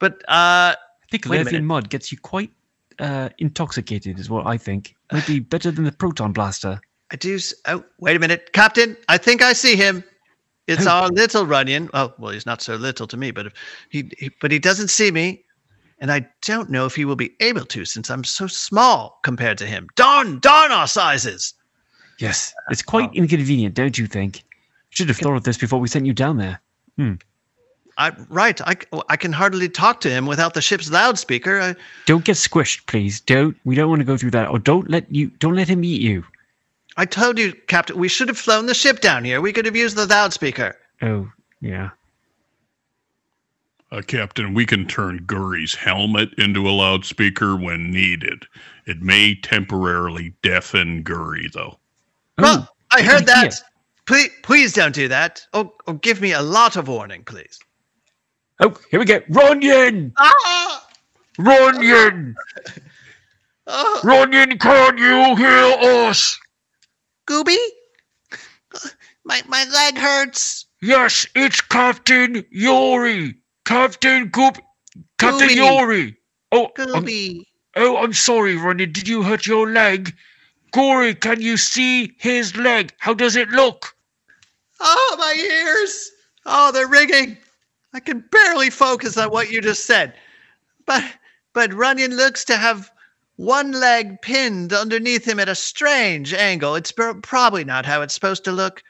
[0.00, 0.76] But uh, I
[1.10, 2.50] think Lurfian mud gets you quite
[2.98, 4.94] uh, intoxicated, is what I think.
[5.12, 6.80] Might be better than the proton blaster.
[7.12, 7.36] I do.
[7.36, 8.96] s- Oh, wait a minute, Captain.
[9.08, 10.02] I think I see him.
[10.66, 10.90] It's Who?
[10.90, 11.90] our little Runyon.
[11.94, 13.52] Oh, well, he's not so little to me, but if
[13.90, 15.44] he, he, but he doesn't see me,
[16.04, 19.56] and I don't know if he will be able to since I'm so small compared
[19.56, 19.88] to him.
[19.94, 21.54] Darn, darn our sizes.
[22.18, 24.44] Yes, it's quite inconvenient, don't you think?
[24.90, 26.60] Should have thought of this before we sent you down there.
[26.98, 27.14] Hmm.
[27.96, 28.60] I right.
[28.60, 28.74] I,
[29.08, 31.58] I can hardly talk to him without the ship's loudspeaker.
[31.58, 33.22] I, Don't get squished, please.
[33.22, 33.56] Don't.
[33.64, 34.50] We don't want to go through that.
[34.50, 35.28] Or don't let you.
[35.38, 36.22] Don't let him eat you.
[36.98, 39.40] I told you, Captain, we should have flown the ship down here.
[39.40, 40.76] We could have used the loudspeaker.
[41.00, 41.90] Oh, yeah.
[43.94, 48.44] Uh, Captain, we can turn Guri's helmet into a loudspeaker when needed.
[48.86, 51.78] It may temporarily deafen Guri, though.
[52.36, 53.26] Well, I heard idea.
[53.26, 53.62] that.
[54.06, 55.46] Please, please don't do that.
[55.54, 57.60] Or, or give me a lot of warning, please.
[58.58, 59.20] Oh, here we go.
[59.28, 60.12] Runyon!
[60.18, 60.88] Ah!
[61.38, 62.34] Runyon!
[63.68, 66.36] Oh, Runyon, can you hear us?
[67.28, 67.58] Gooby?
[69.24, 70.66] My my leg hurts.
[70.82, 73.36] Yes, it's Captain Yuri.
[73.64, 74.58] Captain Goop.
[75.18, 75.78] Captain Gooby.
[75.78, 76.16] Yuri.
[76.52, 77.44] Oh, I'm,
[77.76, 78.92] oh, I'm sorry, Runyon.
[78.92, 80.14] Did you hurt your leg?
[80.72, 82.92] Guri, can you see his leg?
[82.98, 83.94] How does it look?
[84.80, 86.10] Oh, my ears.
[86.46, 87.36] Oh, they're ringing.
[87.94, 90.14] I can barely focus on what you just said.
[90.84, 91.04] But
[91.52, 92.90] but Runyon looks to have
[93.36, 96.74] one leg pinned underneath him at a strange angle.
[96.74, 98.82] It's pr- probably not how it's supposed to look.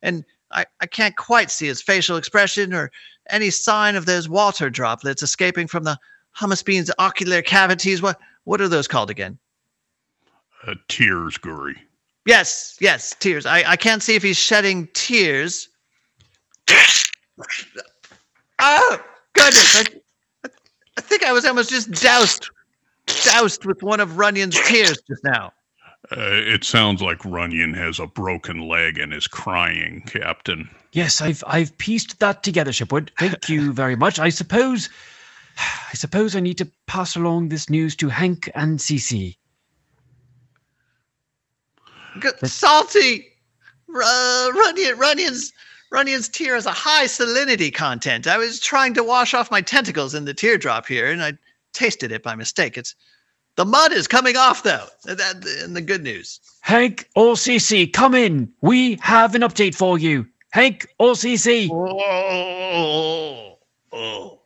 [0.00, 2.90] And I, I can't quite see his facial expression or
[3.30, 5.98] any sign of those water droplets escaping from the
[6.36, 8.02] hummus bean's ocular cavities.
[8.02, 9.38] What what are those called again?
[10.66, 11.74] Uh, tears, Guri.
[12.26, 13.46] Yes, yes, tears.
[13.46, 15.68] I, I can't see if he's shedding tears.
[18.60, 19.00] oh,
[19.32, 19.76] goodness.
[19.76, 19.84] I,
[20.96, 22.48] I think I was almost just doused,
[23.24, 25.52] doused with one of Runyon's tears just now.
[26.10, 30.68] Uh, it sounds like Runyon has a broken leg and is crying, Captain.
[30.92, 33.10] Yes, I've I've pieced that together, Shipwood.
[33.18, 34.18] Thank you very much.
[34.18, 34.88] I suppose
[35.58, 39.36] I suppose I need to pass along this news to Hank and Cece.
[42.20, 43.26] Good, salty.
[43.94, 45.52] Uh, Runyon, Runyon's,
[45.90, 48.26] Runyon's tear has a high salinity content.
[48.26, 51.34] I was trying to wash off my tentacles in the teardrop here, and I
[51.72, 52.76] tasted it by mistake.
[52.78, 52.94] It's
[53.56, 54.86] the mud is coming off though.
[55.04, 56.40] That, and the good news.
[56.60, 58.52] Hank or Cece, come in.
[58.60, 60.26] We have an update for you.
[60.52, 61.68] Hank OCC.
[61.70, 63.58] Oh,
[63.90, 64.38] oh.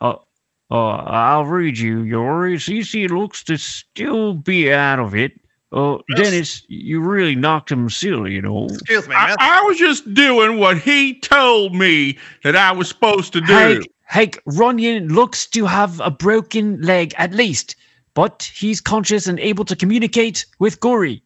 [0.00, 0.22] Oh,
[0.70, 2.02] oh, I'll read you.
[2.02, 2.56] Yuri.
[2.56, 5.32] Cece looks to still be out of it.
[5.72, 8.66] Oh, Dennis, you really knocked him silly, you know.
[8.66, 9.14] Excuse me.
[9.14, 13.52] I, I was just doing what he told me that I was supposed to do.
[13.52, 17.76] Hank, Hank, Runyon looks to have a broken leg at least,
[18.14, 21.22] but he's conscious and able to communicate with Guri.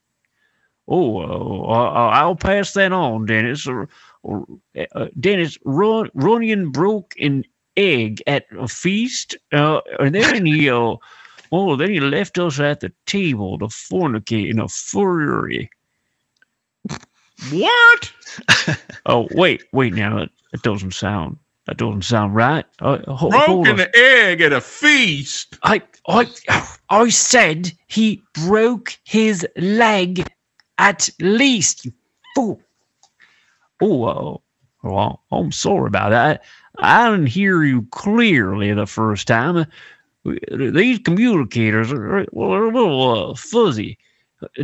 [0.87, 3.67] Oh, uh, uh, I'll pass that on, Dennis.
[4.27, 7.45] Uh, uh, Dennis, Run, Runyon broke an
[7.77, 10.97] egg at a feast, uh, and then he, uh,
[11.53, 15.71] oh, then he left us at the table to fornicate in a fury.
[17.53, 18.13] What?
[19.07, 20.19] Oh, wait, wait now.
[20.19, 21.37] That, that doesn't sound.
[21.67, 22.65] That doesn't sound right.
[22.81, 23.87] Uh, ho- hold Broken on.
[23.95, 25.59] egg at a feast.
[25.63, 26.27] I, I,
[26.89, 30.27] I said he broke his leg
[30.79, 31.85] at least.
[31.85, 31.93] You
[32.35, 32.63] fool.
[33.85, 34.41] Oh,
[34.83, 36.43] well, I'm sorry about that.
[36.79, 39.67] I didn't hear you clearly the first time.
[40.25, 43.99] These communicators are, well, a little uh, fuzzy.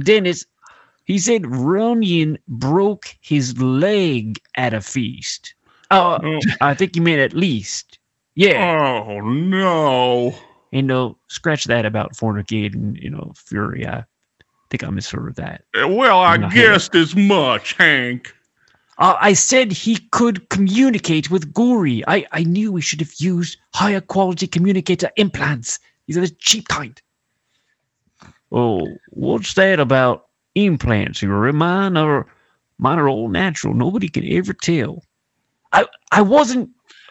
[0.03, 0.47] Dennis,
[1.05, 5.55] he said Runyon broke his leg at a feast.
[5.91, 6.41] Uh, Oh.
[6.61, 7.99] I think you meant at least.
[8.37, 9.05] Yeah.
[9.09, 10.35] Oh no.
[10.73, 13.87] And uh, scratch that about fornicating, you know, fury.
[13.87, 14.05] I
[14.71, 15.65] think I misheard that.
[15.75, 16.49] Well, I No.
[16.49, 18.33] guessed as much, Hank.
[19.01, 22.03] Uh, I said he could communicate with Guri.
[22.07, 25.79] I, I knew we should have used higher quality communicator implants.
[26.07, 27.01] These are the cheap kind.
[28.53, 31.23] Oh, what's that about implants?
[31.23, 32.27] Your mine are
[32.79, 33.75] mine are all natural.
[33.75, 35.03] Nobody can ever tell.
[35.73, 36.69] I I wasn't.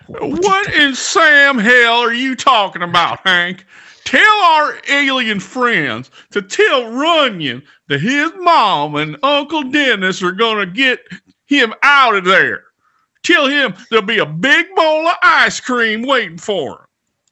[0.07, 3.65] what's What it- in Sam hell are you talking about, Hank?
[4.03, 10.65] Tell our alien friends to tell Runyon that his mom and Uncle Dennis are gonna
[10.65, 10.99] get
[11.49, 12.63] him out of there.
[13.23, 16.85] Tell him there'll be a big bowl of ice cream waiting for him.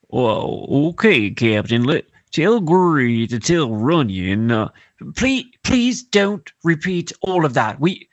[0.09, 1.83] Well, okay, Captain.
[1.83, 4.51] Let tell Guri to tell Runyon.
[4.51, 4.69] Uh,
[5.15, 7.79] please, please don't repeat all of that.
[7.79, 8.09] We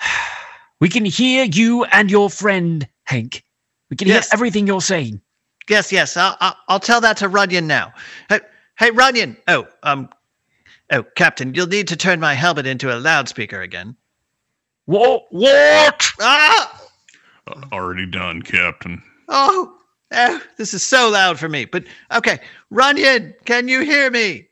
[0.80, 3.42] we can hear you and your friend Hank.
[3.90, 4.26] We can Yes.
[4.28, 5.20] hear everything you're saying.
[5.68, 6.16] Yes, yes.
[6.16, 7.92] I'll, I'll, I'll tell that to Runyon now.
[8.28, 8.40] Hey,
[8.78, 9.36] hey, Runyon.
[9.48, 10.08] Oh, um,
[10.92, 13.96] oh, Captain, you'll need to turn my helmet into a loudspeaker again.
[14.88, 15.26] What?
[15.28, 16.02] What?
[16.18, 16.82] Ah!
[17.46, 19.02] Uh, already done, Captain.
[19.28, 19.76] Oh,
[20.12, 21.66] oh, this is so loud for me.
[21.66, 22.38] But okay,
[22.70, 24.48] Runyon, can you hear me?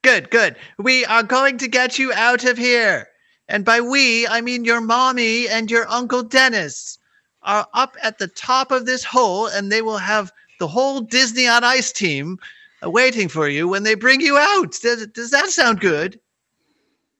[0.00, 0.56] Good, good.
[0.78, 3.08] We are going to get you out of here.
[3.48, 6.96] And by we, I mean your mommy and your Uncle Dennis
[7.42, 11.46] are up at the top of this hole, and they will have the whole Disney
[11.46, 12.38] on Ice team
[12.82, 14.74] uh, waiting for you when they bring you out.
[14.80, 16.18] Does, does that sound good?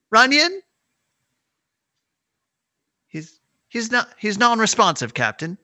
[0.09, 0.63] Runyon?
[3.71, 5.57] He's he's not he's non-responsive, Captain.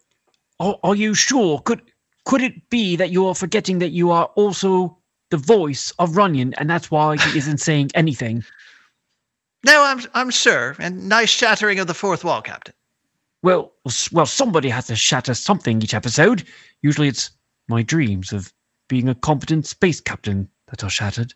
[0.62, 1.60] Are, are you sure?
[1.60, 1.82] Could
[2.24, 4.98] could it be that you are forgetting that you are also
[5.30, 8.46] the voice of Runyon, and that's why he isn't saying anything?
[9.66, 10.78] No, I'm I'm sure.
[10.80, 12.74] And nice shattering of the fourth wall, Captain.
[13.44, 13.74] Well,
[14.14, 16.46] well, somebody has to shatter something each episode.
[16.82, 17.32] Usually, it's
[17.68, 18.54] my dreams of
[18.88, 21.34] being a competent space captain that are shattered.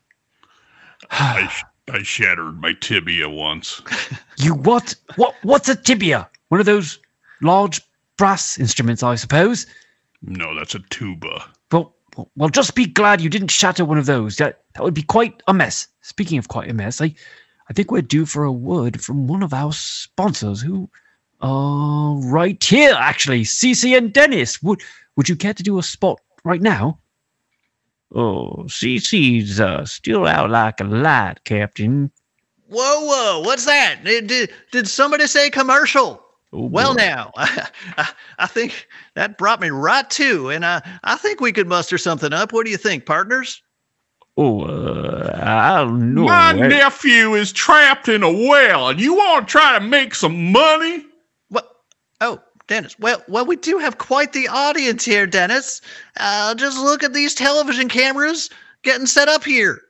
[1.10, 3.82] I, sh- I shattered my tibia once.
[4.38, 4.96] you what?
[5.18, 5.36] What?
[5.42, 6.30] What's a tibia?
[6.52, 7.00] One of those
[7.42, 7.80] large
[8.18, 9.66] brass instruments, I suppose.
[10.22, 11.46] No, that's a tuba.
[11.72, 14.36] Well, well, well, just be glad you didn't shatter one of those.
[14.36, 15.88] That that would be quite a mess.
[16.02, 17.16] Speaking of quite a mess, I,
[17.70, 20.90] I think we're due for a word from one of our sponsors who,
[21.42, 24.62] are right here actually, CC and Dennis.
[24.62, 24.82] Would
[25.16, 27.00] would you care to do a spot right now?
[28.14, 32.12] Oh, CC's uh, still out like a light, Captain.
[32.68, 33.40] Whoa, whoa!
[33.40, 34.04] What's that?
[34.04, 36.22] Did did, did somebody say commercial?
[36.54, 36.98] Oh, Well, boy.
[37.02, 38.10] now I,
[38.40, 42.34] I think that brought me right to, and I I think we could muster something
[42.34, 42.52] up.
[42.54, 43.62] What do you think, partners?
[44.38, 46.24] Oh, uh, I don't know.
[46.24, 50.14] My I- nephew is trapped in a well, and you want to try to make
[50.16, 51.06] some money?
[51.50, 51.70] What?
[52.22, 52.98] Oh, Dennis.
[53.00, 55.82] Well, well, we do have quite the audience here, Dennis.
[56.18, 58.50] Uh, just look at these television cameras
[58.84, 59.82] getting set up here.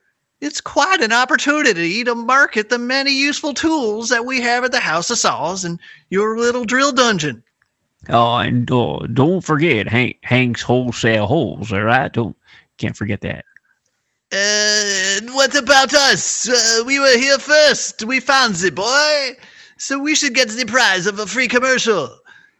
[0.42, 4.80] It's quite an opportunity to market the many useful tools that we have at the
[4.80, 5.78] House of Saws and
[6.10, 7.44] your little drill dungeon.
[8.08, 11.72] Oh, and uh, don't forget Hank, Hank's wholesale holes.
[11.72, 12.36] All right, don't
[12.76, 13.44] can't forget that.
[14.32, 16.48] Uh, what about us?
[16.48, 18.02] Uh, we were here first.
[18.02, 19.36] We found the boy.
[19.76, 22.06] So we should get the prize of a free commercial.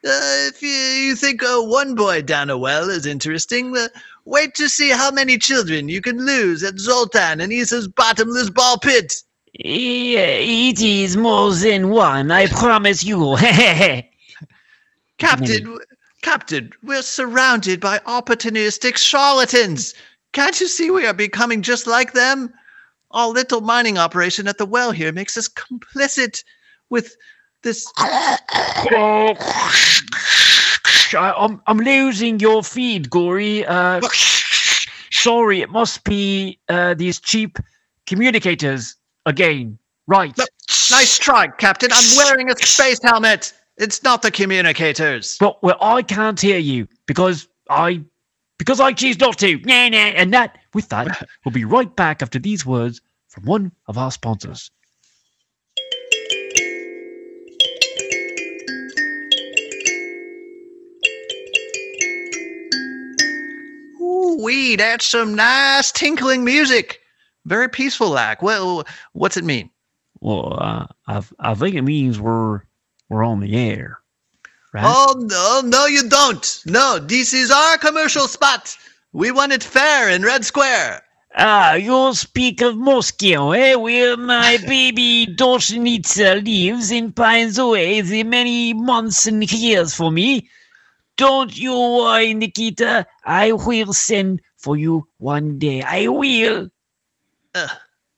[0.04, 3.88] Uh, if you, you think uh, one boy down a well is interesting, uh,
[4.24, 8.78] wait to see how many children you can lose at Zoltan and Issa's bottomless ball
[8.78, 9.12] pit.
[9.54, 12.30] Yeah, it is more than one.
[12.30, 13.36] I promise you.
[15.18, 15.78] Captain,
[16.22, 19.94] Captain, we're surrounded by opportunistic charlatans.
[20.32, 22.52] Can't you see we are becoming just like them?
[23.10, 26.42] Our little mining operation at the well here makes us complicit
[26.88, 27.14] with
[27.62, 27.86] this.
[31.14, 33.64] I, I'm I'm losing your feed, Guri.
[33.68, 34.00] Uh,
[35.10, 37.58] sorry, it must be uh, these cheap
[38.06, 38.96] communicators
[39.26, 39.78] again.
[40.06, 40.36] Right.
[40.36, 40.48] Look,
[40.90, 41.90] Nice try, Captain.
[41.92, 43.52] I'm wearing a space helmet.
[43.78, 45.38] It's not the communicators.
[45.40, 48.02] Well, well, I can't hear you because I
[48.58, 49.58] because I choose not to.
[49.60, 49.96] Nah, nah.
[49.96, 54.10] And that with that, we'll be right back after these words from one of our
[54.10, 54.70] sponsors.
[64.40, 67.00] Wee, that's some nice tinkling music.
[67.44, 68.42] Very peaceful like.
[68.42, 69.70] Well, what's it mean?
[70.20, 72.62] Well, uh, I I think it means we're
[73.08, 73.98] we're on the air,
[74.72, 74.84] right?
[74.86, 76.62] Oh no, no, you don't.
[76.66, 78.76] No, this is our commercial spot.
[79.12, 81.02] We want it fair in Red Square.
[81.34, 83.74] Ah, you speak of Moscow, eh?
[83.74, 90.48] Where my baby Doshnitsa lives and pines away the many months and years for me.
[91.16, 93.06] Don't you worry, Nikita.
[93.24, 95.82] I will send for you one day.
[95.82, 96.70] I will.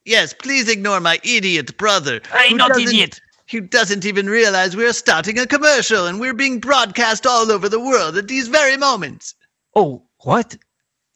[0.05, 2.21] Yes, please ignore my idiot brother.
[2.33, 3.21] I'm not idiot.
[3.51, 7.81] Who doesn't even realize we're starting a commercial and we're being broadcast all over the
[7.81, 9.35] world at these very moments.
[9.75, 10.57] Oh, what?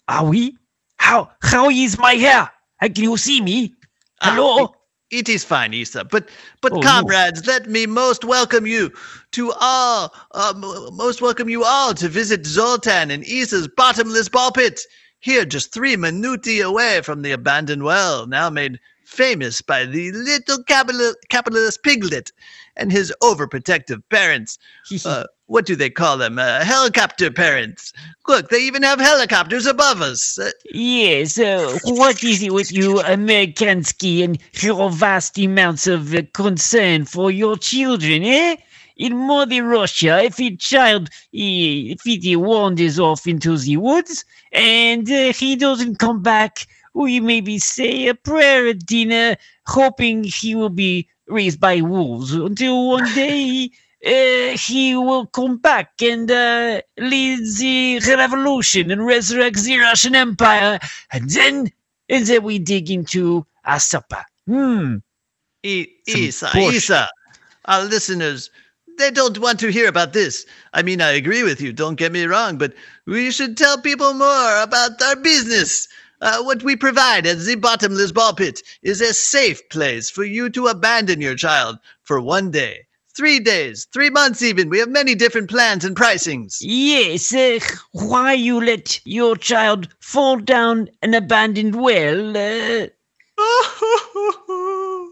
[0.09, 0.57] Are we?
[0.97, 2.51] How how is my hair?
[2.83, 3.75] Uh, Can you see me?
[4.21, 4.75] Ah, Hello?
[5.11, 6.05] It is fine, Issa.
[6.05, 6.29] But,
[6.61, 6.83] but Oh, no.
[6.83, 8.93] comrades, let me most welcome you
[9.33, 10.53] to all, uh,
[10.93, 14.81] most welcome you all to visit Zoltan and Issa's bottomless ball pit.
[15.21, 20.63] Here, just three minuti away from the abandoned well, now made famous by the little
[20.65, 22.31] capital, capitalist piglet
[22.77, 24.59] and his overprotective parents.
[25.05, 26.39] Uh, what do they call them?
[26.39, 27.93] Uh, helicopter parents.
[28.27, 30.39] Look, they even have helicopters above us.
[30.39, 36.23] Uh, Yes, uh, what is it with you, Amerikansky, and your vast amounts of uh,
[36.35, 38.57] concern for your children, eh?
[38.99, 45.33] In Mother Russia, if a child, if he wanders off into the woods and uh,
[45.33, 49.37] he doesn't come back, we maybe say a prayer at dinner,
[49.67, 53.71] hoping he will be raised by wolves until one day
[54.05, 60.79] uh, he will come back and uh, lead the revolution and resurrect the Russian Empire,
[61.13, 61.73] and then
[62.09, 64.25] and then we dig into our supper.
[64.47, 64.97] Hmm.
[65.63, 66.77] Issa, bullshit.
[66.77, 67.09] Issa,
[67.65, 68.51] our listeners,
[68.99, 70.47] they don't want to hear about this.
[70.73, 72.75] I mean, I agree with you, don't get me wrong, but
[73.07, 75.89] we should tell people more about our business.
[76.21, 80.51] Uh, what we provide at the Bottomless Ball Pit is a safe place for you
[80.51, 82.87] to abandon your child for one day,
[83.19, 84.71] three days, three months even.
[84.71, 86.57] We have many different plans and pricings.
[86.61, 87.35] Yes.
[87.35, 87.59] Uh,
[87.93, 92.37] why you let your child fall down an abandoned well?
[92.37, 92.87] Uh,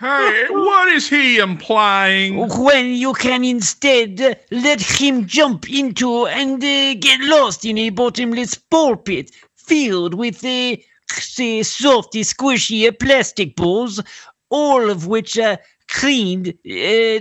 [0.00, 2.48] Hey, what is he implying?
[2.48, 7.90] when you can instead uh, let him jump into and uh, get lost in a
[7.90, 10.76] bottomless ball pit filled with uh,
[11.10, 14.00] say, softy, squishy uh, plastic balls,
[14.50, 15.58] all of which are
[15.94, 17.20] cleaned uh,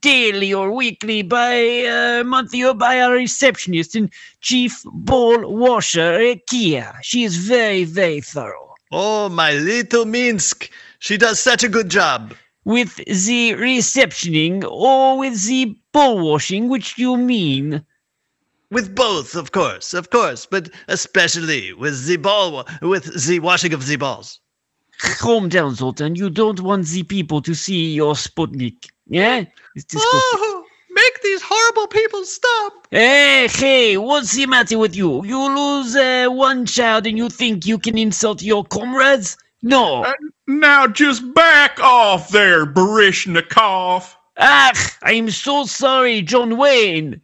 [0.00, 4.10] daily or weekly by uh, monthly or by our receptionist and
[4.40, 6.92] chief ball washer, uh, Kia.
[7.02, 8.74] She is very, very thorough.
[8.92, 10.70] Oh, my little Minsk.
[10.98, 12.34] She does such a good job.
[12.64, 17.84] With the receptioning or with the ball washing, which you mean?
[18.70, 23.86] With both, of course, of course, but especially with the ball, with the washing of
[23.86, 24.41] the balls.
[25.02, 26.14] Calm down, Zoltan.
[26.14, 28.88] You don't want the people to see your Sputnik.
[29.06, 29.44] Yeah?
[29.74, 30.10] It's disgusting.
[30.12, 32.86] Oh, make these horrible people stop!
[32.90, 35.24] Hey, hey, what's the matter with you?
[35.24, 39.36] You lose uh, one child and you think you can insult your comrades?
[39.62, 40.04] No.
[40.04, 40.12] Uh,
[40.46, 44.14] Now just back off there, Baryshnikov.
[44.38, 44.72] Ah,
[45.02, 47.20] I'm so sorry, John Wayne.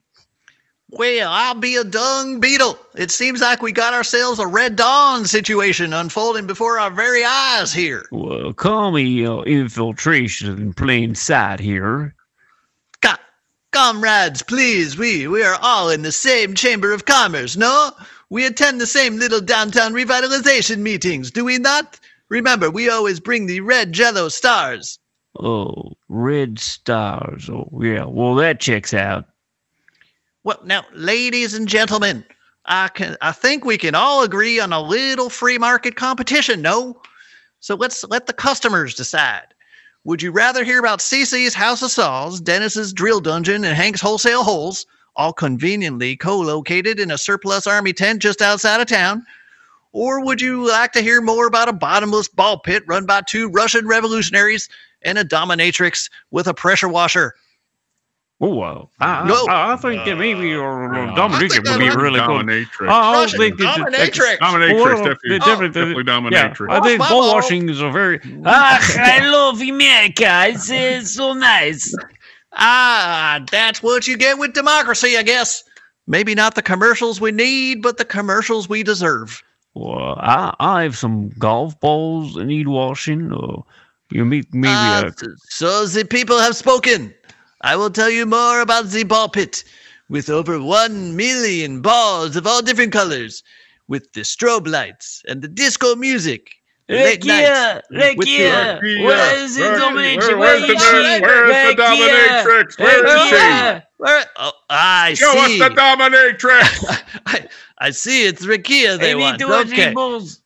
[0.91, 2.79] Well, I'll be a dung beetle.
[2.95, 7.75] It seems like we got ourselves a Red Dawn situation unfolding before our very eyes
[7.75, 8.07] here.
[8.11, 12.15] Well, call me uh, infiltration in plain sight here.
[13.03, 13.17] Co-
[13.71, 17.91] comrades, please, we we are all in the same chamber of commerce, no?
[18.31, 22.01] We attend the same little downtown revitalization meetings, do we not?
[22.31, 24.99] Remember, we always bring the red jello stars.
[25.39, 27.49] Oh, red stars.
[27.51, 28.05] Oh, yeah.
[28.07, 29.27] Well, that checks out.
[30.49, 32.25] Well, now, ladies and gentlemen,
[32.65, 37.03] I can I think we can all agree on a little free market competition, no?
[37.61, 39.49] So let's let the customers decide.
[40.05, 44.43] Would you rather hear about CC's House of Saws, Dennis's Drill Dungeon, and Hank's Wholesale
[44.43, 44.87] Holes,
[45.17, 49.27] all conveniently co-located in a surplus army tent just outside of town?
[49.93, 53.51] Or would you like to hear more about a bottomless ball pit run by two
[53.51, 54.71] Russian revolutionaries
[55.03, 57.35] and a dominatrix with a pressure washer?
[58.41, 59.47] Oh, well, I, No.
[59.49, 62.21] I, I think that maybe your Uh, Dominique I think would be that might- really
[62.21, 62.47] good.
[62.47, 62.89] Dominatrix.
[62.89, 64.39] I don't Russian think it's dominatrix.
[64.39, 65.17] Dominatrix, Well, definitely.
[65.29, 66.71] they're definitely- definitely Yeah, dominatrix.
[66.71, 68.21] I think Oh, ball washing is a very.
[68.47, 70.45] Ah, I love America.
[70.51, 71.93] It's, it's so nice.
[72.53, 75.65] Ah, that's what you get with democracy, I guess.
[76.07, 79.43] Maybe not the commercials we need, but the commercials we deserve.
[79.75, 83.33] Well, I, I have some golf balls that need washing.
[83.33, 83.65] Or
[84.11, 85.13] you meet maybe Ah, a
[85.51, 87.13] so the people have spoken.
[87.61, 89.65] I will tell you more about the ball pit,
[90.09, 93.43] with over one million balls of all different colors,
[93.89, 96.51] with the strobe lights and the disco music.
[96.89, 98.39] the Look late nights here, look the-
[99.05, 100.17] Where- Where is the dominatrix?
[100.29, 101.21] where- Where where's the is domin- she?
[101.23, 102.79] where's the dominatrix?
[102.79, 103.85] Where Look she?
[103.99, 104.25] Where?
[104.37, 105.61] Oh, I Show see.
[105.61, 107.13] us the dominatrix.
[107.27, 107.47] I,
[107.79, 108.25] I see.
[108.27, 109.39] It's Rakia they I want.
[109.41, 109.93] to watch Okay.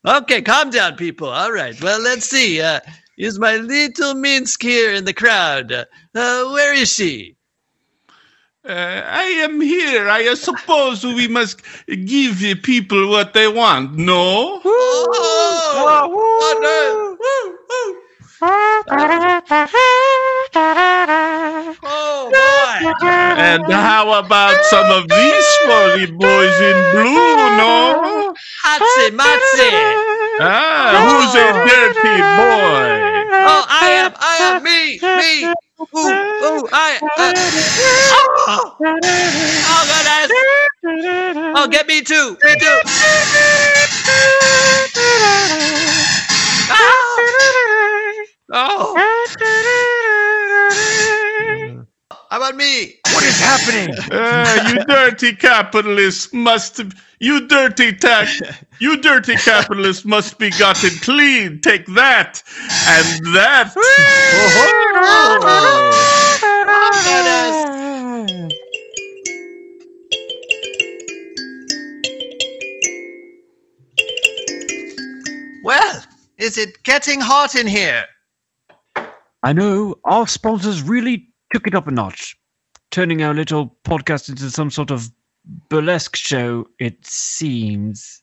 [0.04, 1.28] Okay, calm down, people.
[1.28, 1.80] All right.
[1.80, 2.60] Well, let's see.
[2.60, 2.80] Uh,
[3.22, 5.70] is my little Minsk here in the crowd?
[5.70, 7.36] Uh, uh, where is she?
[8.68, 10.08] Uh, I am here.
[10.08, 13.94] I suppose we must give the people what they want.
[13.94, 14.60] No.
[14.64, 17.16] Oh, oh, no.
[17.20, 17.98] Woo, woo.
[21.84, 23.06] Oh, boy.
[23.06, 27.56] And how about some of these swarthy boys in blue?
[27.56, 28.34] No.
[28.62, 29.70] Hatsi Matsi.
[30.40, 33.02] Ah, who's a dirty boy?
[33.44, 34.12] Oh, I am.
[34.18, 34.98] I am me.
[35.02, 35.50] Me.
[35.80, 35.98] Ooh,
[36.46, 36.98] ooh, I.
[37.18, 37.34] Uh,
[38.14, 38.76] oh,
[39.68, 40.30] oh, goodness.
[41.56, 42.36] Oh, get me too.
[42.44, 42.80] Me too.
[48.54, 48.94] Oh.
[52.30, 53.02] How about me?
[53.12, 53.94] what is happening?
[54.10, 56.80] Ah, you dirty capitalist must
[57.22, 58.42] you dirty tax
[58.80, 61.60] you dirty capitalist must be gotten clean.
[61.60, 62.42] Take that
[62.88, 63.72] and that.
[75.64, 76.04] Well,
[76.38, 78.04] is it getting hot in here?
[79.44, 82.36] I know our sponsors really took it up a notch,
[82.90, 85.08] turning our little podcast into some sort of
[85.44, 86.68] burlesque show.
[86.78, 88.22] It seems.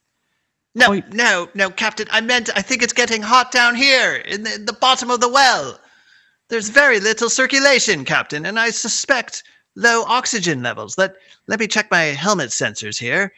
[0.76, 1.12] No, Wait.
[1.14, 2.08] no, no, Captain.
[2.12, 5.30] I meant I think it's getting hot down here in the, the bottom of the
[5.30, 5.80] well.
[6.50, 9.44] There's very little circulation, Captain, and I suspect
[9.76, 10.98] low oxygen levels.
[10.98, 11.16] Let
[11.48, 13.34] let me check my helmet sensors here.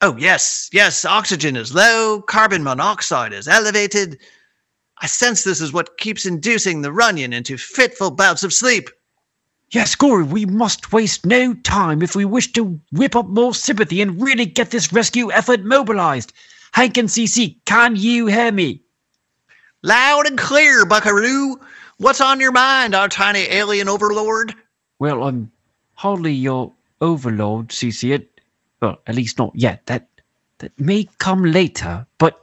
[0.00, 4.18] Oh yes, yes, oxygen is low, carbon monoxide is elevated.
[4.98, 8.88] I sense this is what keeps inducing the Runyon into fitful bouts of sleep.
[9.72, 14.02] Yes, Guri, we must waste no time if we wish to whip up more sympathy
[14.02, 16.34] and really get this rescue effort mobilized.
[16.72, 18.82] Hank and CC, can you hear me?
[19.82, 21.58] Loud and clear, Buckaroo.
[21.96, 24.54] What's on your mind, our tiny alien overlord?
[24.98, 25.50] Well, I'm
[25.94, 28.12] hardly your overlord, CC.
[28.14, 28.40] It,
[28.82, 29.86] well, at least not yet.
[29.86, 30.06] That
[30.58, 32.06] that may come later.
[32.18, 32.38] But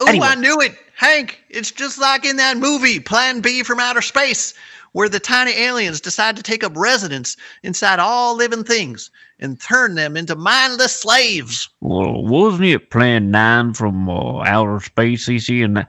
[0.00, 0.26] Oh, Anyway.
[0.26, 0.76] I knew it.
[0.94, 4.54] Hank, it's just like in that movie, Plan B from Outer Space,
[4.96, 9.94] where the tiny aliens decide to take up residence inside all living things and turn
[9.94, 11.68] them into mindless slaves.
[11.82, 15.62] well, wasn't it Plan Nine from uh, outer space, CC?
[15.62, 15.86] And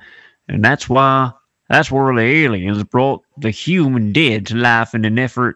[0.49, 1.31] and that's why
[1.69, 5.55] that's where the aliens brought the human dead to life in an effort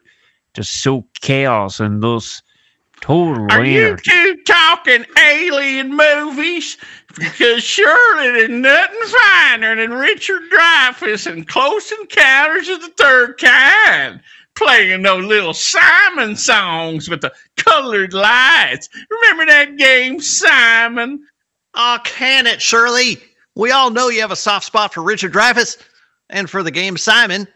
[0.54, 2.42] to sow chaos and thus
[3.02, 4.12] total Are you anarchy.
[4.12, 4.38] two
[4.84, 6.78] talking alien movies?
[7.16, 14.22] Because surely there's nothing finer than Richard Dreyfuss and Close Encounters of the Third Kind.
[14.56, 18.90] Playing those little Simon songs with the colored lights.
[19.10, 21.26] Remember that game, Simon?
[21.74, 23.18] Aw, can it, Shirley?
[23.56, 25.78] We all know you have a soft spot for Richard Dreyfuss
[26.30, 27.48] and for the game Simon.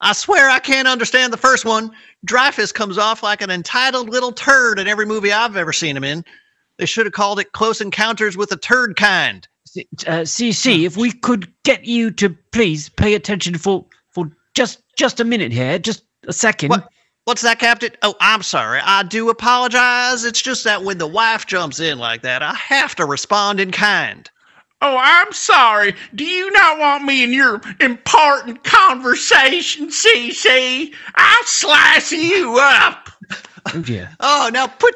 [0.00, 1.90] I swear I can't understand the first one.
[2.26, 6.04] Dreyfuss comes off like an entitled little turd in every movie I've ever seen him
[6.04, 6.24] in.
[6.78, 9.48] They should have called it Close Encounters with the Turd Kind.
[9.66, 14.82] C- uh, CC, if we could get you to please pay attention for for just
[14.96, 16.70] just a minute here, just a second.
[16.70, 16.88] What?
[17.24, 17.90] What's that, Captain?
[18.00, 18.80] Oh, I'm sorry.
[18.82, 20.24] I do apologize.
[20.24, 23.70] It's just that when the wife jumps in like that, I have to respond in
[23.70, 24.30] kind.
[24.80, 25.94] Oh, I'm sorry.
[26.14, 30.94] Do you not want me in your important conversation, CC?
[31.16, 33.10] I'll slice you up.
[33.74, 34.08] Oh dear.
[34.20, 34.94] Oh, now put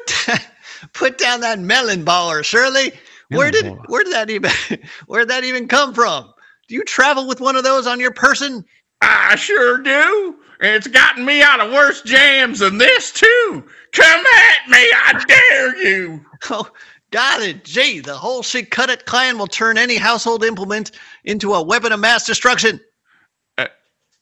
[0.93, 2.91] put down that melon baller, Shirley.
[3.29, 3.83] Where did baller.
[3.87, 4.51] where did that even
[5.07, 6.33] where did that even come from?
[6.67, 8.65] Do you travel with one of those on your person?
[9.01, 10.37] I sure do.
[10.61, 13.63] And it's gotten me out of worse jams than this, too.
[13.91, 16.25] Come at me, I dare you.
[16.49, 16.69] Oh,
[17.11, 17.63] got it.
[17.63, 20.91] Gee, the whole shit cut it clan will turn any household implement
[21.23, 22.81] into a weapon of mass destruction.
[23.57, 23.67] Uh,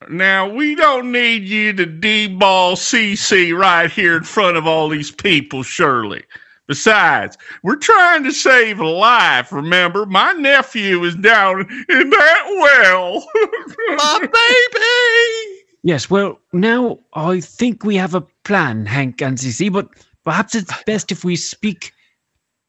[0.08, 5.10] now, we don't need you to deball CC right here in front of all these
[5.10, 6.24] people, Shirley.
[6.72, 10.06] Besides, we're trying to save a life, remember?
[10.06, 11.60] My nephew is down
[11.90, 13.28] in that well.
[13.98, 15.66] My baby!
[15.84, 19.90] Yes, well, now I think we have a plan, Hank and CC, but
[20.24, 21.92] perhaps it's best if we speak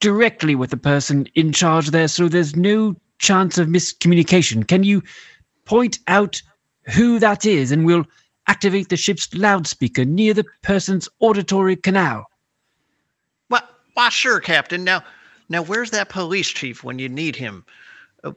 [0.01, 4.67] directly with the person in charge there so there's no chance of miscommunication.
[4.67, 5.01] Can you
[5.65, 6.43] point out
[6.87, 8.07] who that is and we'll
[8.49, 12.27] activate the ship's loudspeaker near the person's auditory canal?
[13.95, 14.85] Why, why, sure, Captain.
[14.85, 15.03] Now,
[15.49, 17.65] now, where's that police chief when you need him?
[18.25, 18.35] Oh,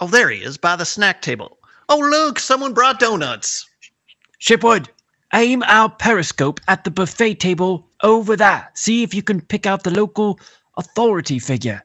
[0.00, 1.58] oh, there he is, by the snack table.
[1.88, 3.68] Oh, look, someone brought donuts.
[4.40, 4.88] Shipwood,
[5.34, 8.70] aim our periscope at the buffet table over there.
[8.74, 10.40] See if you can pick out the local
[10.76, 11.82] authority figure.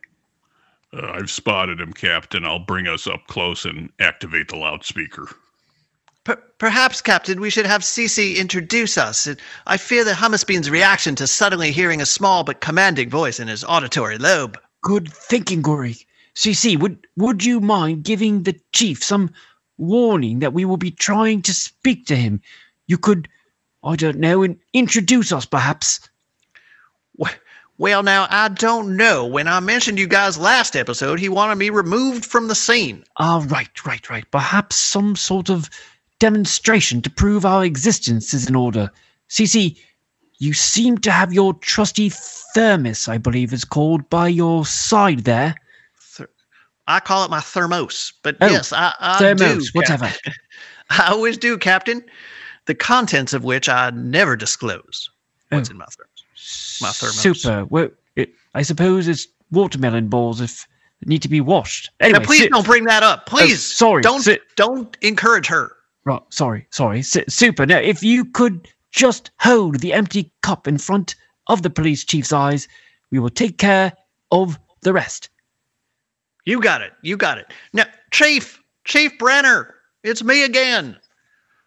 [0.94, 2.46] Uh, I've spotted him, Captain.
[2.46, 5.28] I'll bring us up close and activate the loudspeaker.
[6.24, 9.28] Per- perhaps, Captain, we should have Cece introduce us.
[9.66, 13.48] I fear the hummus bean's reaction to suddenly hearing a small but commanding voice in
[13.48, 14.60] his auditory lobe.
[14.82, 16.06] Good thinking, Guri.
[16.36, 19.32] CC, would would you mind giving the chief some
[19.78, 22.40] warning that we will be trying to speak to him?
[22.86, 23.28] You could,
[23.84, 26.02] I don't know, and introduce us perhaps.
[27.82, 29.26] Well, now, I don't know.
[29.26, 33.04] When I mentioned you guys last episode, he wanted me removed from the scene.
[33.18, 34.30] Ah, right, right, right.
[34.30, 35.68] Perhaps some sort of
[36.22, 38.92] demonstration to prove our existence is in order.
[39.28, 39.76] CC,
[40.38, 42.10] you seem to have your trusty
[42.54, 45.56] thermos, I believe is called, by your side there.
[46.88, 49.78] I call it my thermos, but Oh, yes, I, I thermos, do.
[49.80, 50.12] Whatever.
[50.92, 52.04] I always do, Captain.
[52.66, 55.10] The contents of which I never disclose.
[55.50, 55.72] What's Oh.
[55.72, 56.78] in my thermos?
[56.82, 57.20] My thermos.
[57.20, 57.66] Super.
[57.66, 60.68] Well, it, I suppose it's watermelon balls if
[61.02, 61.90] they need to be washed.
[62.00, 63.24] Anyway, now, please sit- don't bring that up.
[63.28, 65.72] Oh, please, sorry, Don't sit- don't encourage her.
[66.04, 67.02] Right, sorry, sorry.
[67.02, 67.66] Si- super.
[67.66, 71.16] Now, if you could just hold the empty cup in front
[71.48, 72.68] of the police chief's eyes,
[73.12, 73.94] we will take care
[74.32, 75.30] of the rest.
[76.46, 76.94] You got it.
[77.04, 77.48] You got it.
[77.74, 80.98] Now, Chief, Chief Brenner, it's me again.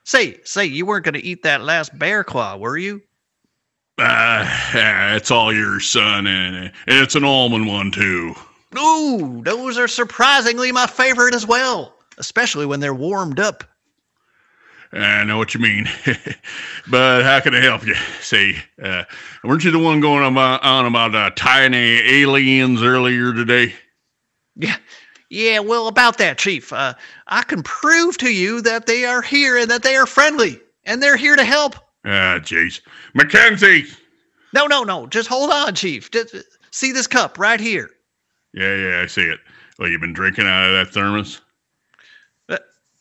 [0.04, 3.00] Say, say, you weren't going to eat that last bear claw, were you?
[3.96, 4.44] Uh,
[5.14, 8.34] it's all your son, and it's an almond one, too.
[8.76, 13.62] Ooh, those are surprisingly my favorite as well, especially when they're warmed up.
[14.94, 15.88] I know what you mean.
[16.88, 17.94] but how can I help you?
[18.20, 19.04] Say, uh,
[19.42, 23.74] weren't you the one going about, on about uh, tiny aliens earlier today?
[24.56, 24.76] Yeah,
[25.30, 25.58] yeah.
[25.58, 26.94] Well, about that, Chief, uh,
[27.26, 31.02] I can prove to you that they are here and that they are friendly and
[31.02, 31.74] they're here to help.
[32.04, 32.80] Ah, jeez.
[33.14, 33.86] Mackenzie!
[34.52, 35.06] No, no, no.
[35.08, 36.10] Just hold on, Chief.
[36.10, 36.40] Just, uh,
[36.70, 37.90] see this cup right here.
[38.52, 39.40] Yeah, yeah, I see it.
[39.78, 41.40] Well, you've been drinking out of that thermos?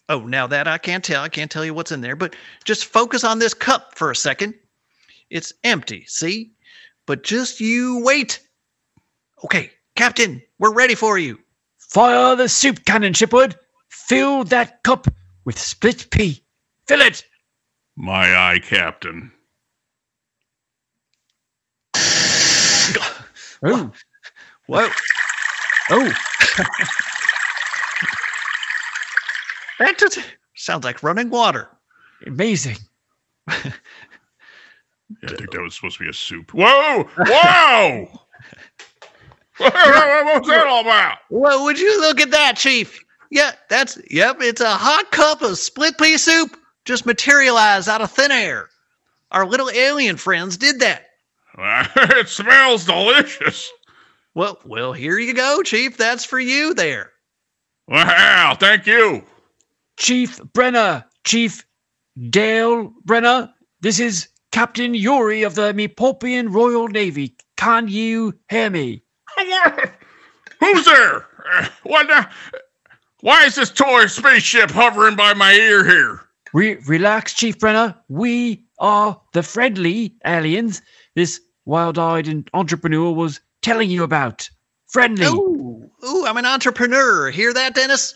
[0.09, 1.23] Oh, now that I can't tell.
[1.23, 2.35] I can't tell you what's in there, but
[2.65, 4.53] just focus on this cup for a second.
[5.29, 6.51] It's empty, see?
[7.05, 8.41] But just you wait.
[9.43, 11.39] Okay, Captain, we're ready for you.
[11.77, 13.55] Fire the soup cannon, Shipwood.
[13.89, 15.07] Fill that cup
[15.45, 16.43] with split pea.
[16.87, 17.23] Fill it.
[17.95, 19.31] My eye, Captain.
[23.65, 23.91] Oh,
[24.67, 24.89] Whoa,
[25.89, 26.13] oh.
[26.99, 27.12] oh.
[29.79, 30.19] That just
[30.55, 31.69] sounds like running water.
[32.25, 32.77] Amazing.
[35.21, 36.51] Yeah, I think that was supposed to be a soup.
[36.53, 37.03] Whoa!
[37.17, 38.07] Whoa!
[39.57, 39.73] what
[40.41, 41.19] was that all about?
[41.29, 43.03] Well, would you look at that, Chief?
[43.29, 44.37] Yeah, that's yep.
[44.41, 48.69] It's a hot cup of split pea soup, just materialized out of thin air.
[49.31, 51.07] Our little alien friends did that.
[51.57, 53.71] it smells delicious.
[54.35, 55.97] Well, well, here you go, Chief.
[55.97, 57.11] That's for you there.
[57.87, 59.23] Wow, thank you.
[59.97, 61.65] Chief Brenner, Chief
[62.29, 67.35] Dale Brenner, this is Captain Yuri of the Mepopian Royal Navy.
[67.57, 69.03] Can you hear me?
[70.59, 71.25] Who's there?
[71.51, 72.07] Uh, What?
[72.07, 72.29] the-
[73.21, 76.21] Why is this toy spaceship hovering by my ear here?
[76.53, 77.95] Re- relax, Chief Brenner.
[78.09, 80.81] We are the friendly aliens
[81.15, 84.49] this wild-eyed entrepreneur was telling you about.
[84.87, 85.25] Friendly.
[85.25, 87.31] Ooh, ooh, I'm an entrepreneur.
[87.31, 88.13] Hear that, Dennis?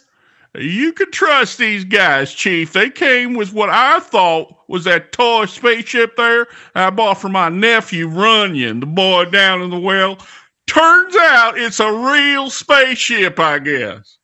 [0.58, 2.74] You can trust these guys, Chief.
[2.74, 7.50] They came with what I thought was that toy spaceship there I bought for my
[7.50, 10.18] nephew Runyon, the boy down in the well.
[10.66, 14.18] Turns out it's a real spaceship, I guess.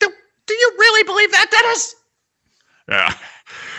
[0.00, 0.12] Do,
[0.46, 1.94] do you really believe that, Dennis?
[2.88, 3.14] Yeah.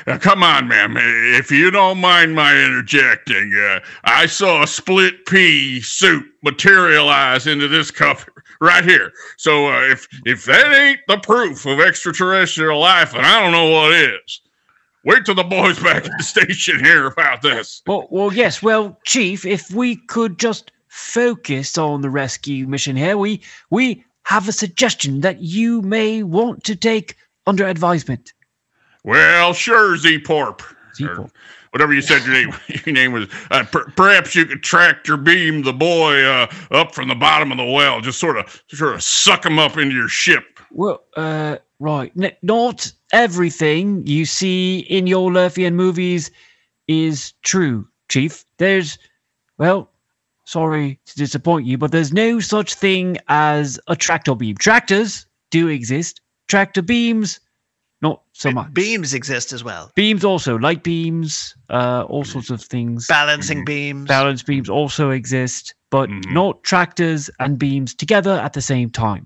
[0.06, 0.96] Now, come on, ma'am.
[0.98, 7.70] If you don't mind my interjecting, uh, I saw a split pea soup materialize into
[7.70, 8.20] this cup
[8.64, 9.12] right here.
[9.38, 13.70] So uh, if if that ain't the proof of extraterrestrial life, and I don't know
[13.70, 14.42] what is.
[15.06, 17.82] Wait till the boys back at the station hear about this.
[17.86, 18.64] Well, well, yes.
[18.64, 24.48] Well, Chief, if we could just focus on the rescue mission here, we we have
[24.48, 28.32] a suggestion that you may want to take under advisement.
[29.04, 30.62] Well, sure, Z-Porp.
[30.96, 31.20] Z-Porp.
[31.20, 31.30] Or
[31.74, 32.54] Whatever you said your name,
[32.86, 33.28] your name was.
[33.50, 37.58] Uh, per- perhaps you could tractor beam the boy uh, up from the bottom of
[37.58, 38.00] the well.
[38.00, 40.60] Just sort of, sort of suck him up into your ship.
[40.70, 42.12] Well, uh, right.
[42.22, 46.30] N- not everything you see in your Lurfian movies
[46.88, 48.46] is true, Chief.
[48.60, 49.00] There's,
[49.58, 49.90] well,
[50.46, 54.58] sorry to disappoint you, but there's no such thing as a tractor beam.
[54.58, 56.22] Tractors do exist.
[56.48, 57.40] Tractor beams,
[58.04, 58.72] not so much.
[58.74, 59.92] Beams exist as well.
[59.96, 63.08] Beams also, light beams, uh, all sorts of things.
[63.08, 64.08] Balancing beams.
[64.08, 66.32] Balance beams also exist, but Mhm.
[66.34, 69.26] not tractors and beams together at the same time.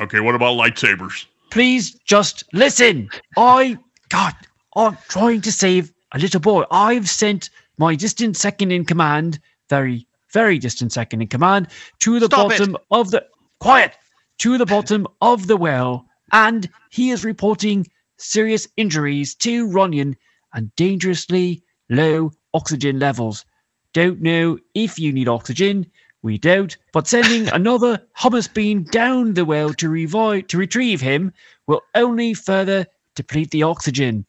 [0.00, 1.24] Okay, what about lightsabers?
[1.50, 3.08] Please just listen.
[3.38, 3.78] I,
[4.10, 4.34] God,
[4.74, 6.64] I'm trying to save a little boy.
[6.70, 9.38] I've sent my distant second in command,
[9.70, 11.68] very, very distant second in command,
[12.00, 12.58] to the Stop it.
[12.58, 13.24] bottom of the
[13.60, 13.94] quiet,
[14.38, 20.16] to the bottom of the well, and he is reporting serious injuries to Runyon
[20.52, 23.44] and dangerously low oxygen levels.
[23.92, 25.86] Don't know if you need oxygen.
[26.22, 31.32] We don't, but sending another hummus bean down the well to revive to retrieve him
[31.66, 34.26] will only further deplete the oxygen.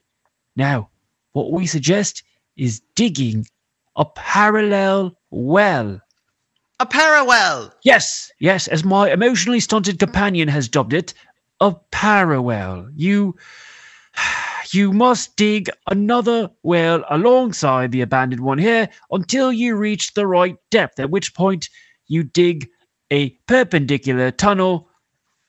[0.55, 0.89] Now,
[1.33, 2.23] what we suggest
[2.55, 3.45] is digging
[3.95, 6.01] a parallel well.
[6.79, 7.73] A parallel.
[7.83, 11.13] Yes, yes, as my emotionally stunted companion has dubbed it,
[11.59, 12.89] a parallel.
[12.95, 13.35] You
[14.73, 20.57] you must dig another well alongside the abandoned one here until you reach the right
[20.71, 21.69] depth, at which point
[22.07, 22.69] you dig
[23.11, 24.89] a perpendicular tunnel.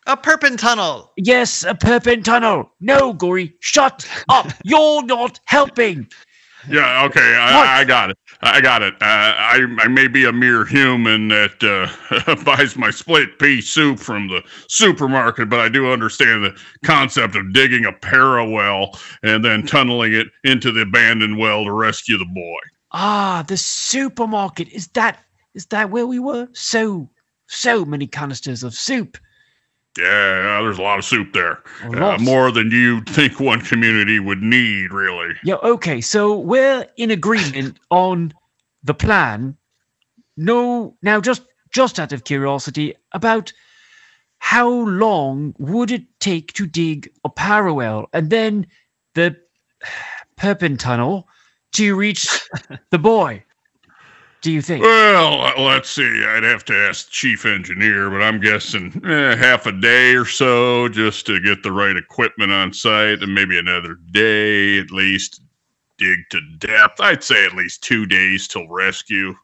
[0.07, 1.13] A perpin tunnel.
[1.17, 2.71] Yes, a perpend tunnel.
[2.81, 4.51] No, Guri, shut up.
[4.65, 6.09] You're not helping.
[6.69, 8.19] Yeah, okay, I, I got it.
[8.41, 8.95] I got it.
[8.95, 13.99] Uh, I, I may be a mere human that uh, buys my split pea soup
[13.99, 19.65] from the supermarket, but I do understand the concept of digging a parallel and then
[19.67, 22.61] tunneling it into the abandoned well to rescue the boy.
[22.93, 24.69] Ah, the supermarket.
[24.69, 25.21] Is that
[25.55, 26.49] is that where we were?
[26.53, 27.09] So
[27.47, 29.19] so many canisters of soup.
[29.99, 31.63] Yeah, there's a lot of soup there.
[31.83, 35.35] Uh, more than you think one community would need, really.
[35.43, 36.01] Yeah, okay.
[36.01, 38.33] So we're in agreement on
[38.85, 39.57] the plan.
[40.37, 43.53] No, now just just out of curiosity, about
[44.39, 48.67] how long would it take to dig a parallel and then
[49.15, 49.37] the
[50.37, 51.27] Perpin tunnel
[51.73, 52.29] to reach
[52.91, 53.43] the boy?
[54.49, 54.83] Do you think?
[54.83, 56.25] Well, uh, let's see.
[56.25, 60.25] I'd have to ask the chief engineer, but I'm guessing eh, half a day or
[60.25, 65.43] so just to get the right equipment on site, and maybe another day at least.
[65.99, 66.99] Dig to depth.
[66.99, 69.35] I'd say at least two days till rescue.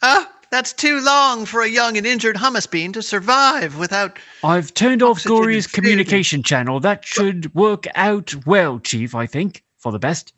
[0.00, 4.18] Ah, that's too long for a young and injured hummus bean to survive without.
[4.44, 6.80] I've turned off Oxygen Guri's communication channel.
[6.80, 10.32] That should work out well, Chief, I think, for the best.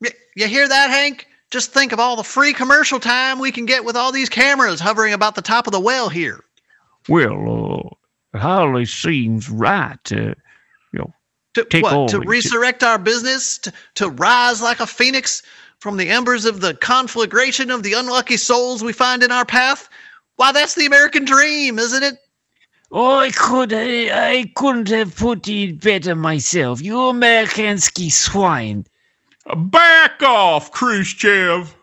[0.00, 1.28] Y- You hear that, Hank?
[1.50, 4.80] Just think of all the free commercial time we can get with all these cameras
[4.80, 6.44] hovering about the top of the well here.
[7.08, 7.92] Well,
[8.32, 10.12] uh, it hardly seems right.
[10.12, 10.34] Uh,
[11.54, 11.94] To Take what?
[11.94, 12.28] all To of it.
[12.28, 13.58] resurrect our business?
[13.58, 15.42] To, to rise like a phoenix
[15.78, 19.88] from the embers of the conflagration of the unlucky souls we find in our path?
[20.36, 22.18] Why, that's the American dream, isn't it?
[22.92, 26.82] Oh, I could, I, I couldn't have put it better myself.
[26.82, 28.84] You Amerikansky swine.
[29.54, 31.74] Back off, Khrushchev.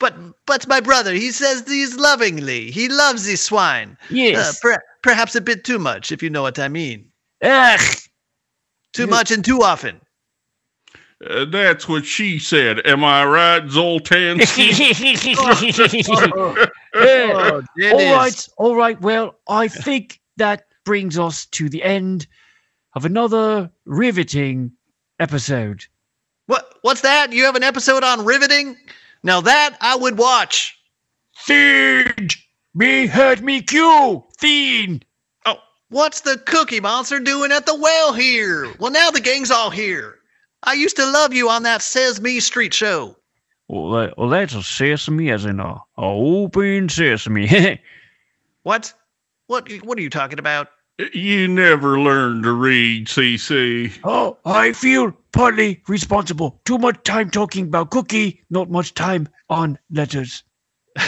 [0.00, 0.14] But
[0.46, 2.70] but my brother, he says these lovingly.
[2.72, 3.96] He loves these swine.
[4.10, 4.58] Uh, Yes.
[4.60, 7.08] per- perhaps a bit too much, if you know what I mean.
[7.42, 7.80] Ugh.
[8.92, 10.00] Too much and too often.
[11.24, 12.84] Uh, that's what she said.
[12.84, 14.40] Am I right, Zoltan?
[16.94, 18.12] Uh, It all is.
[18.12, 19.00] right, all right.
[19.00, 22.26] Well, I think that brings us to the end
[22.94, 24.72] of another riveting
[25.18, 25.84] episode.
[26.46, 27.32] What what's that?
[27.32, 28.76] You have an episode on riveting?
[29.22, 30.78] Now that I would watch.
[31.34, 32.34] Fiend!
[32.74, 34.24] Me heard me cue!
[34.38, 35.04] Fiend!
[35.46, 35.56] Oh,
[35.88, 38.72] what's the Cookie Monster doing at the well here?
[38.78, 40.18] Well, now the gang's all here.
[40.62, 43.16] I used to love you on that Says Me Street show.
[43.68, 47.80] Well, that, well that's a sesame as in a, a open sesame.
[48.64, 48.92] What?
[49.48, 49.68] What?
[49.82, 50.68] What are you talking about?
[51.12, 53.92] you never learned to read, CC.
[54.04, 56.60] oh, I feel partly responsible.
[56.64, 60.44] Too much time talking about cookie, not much time on letters.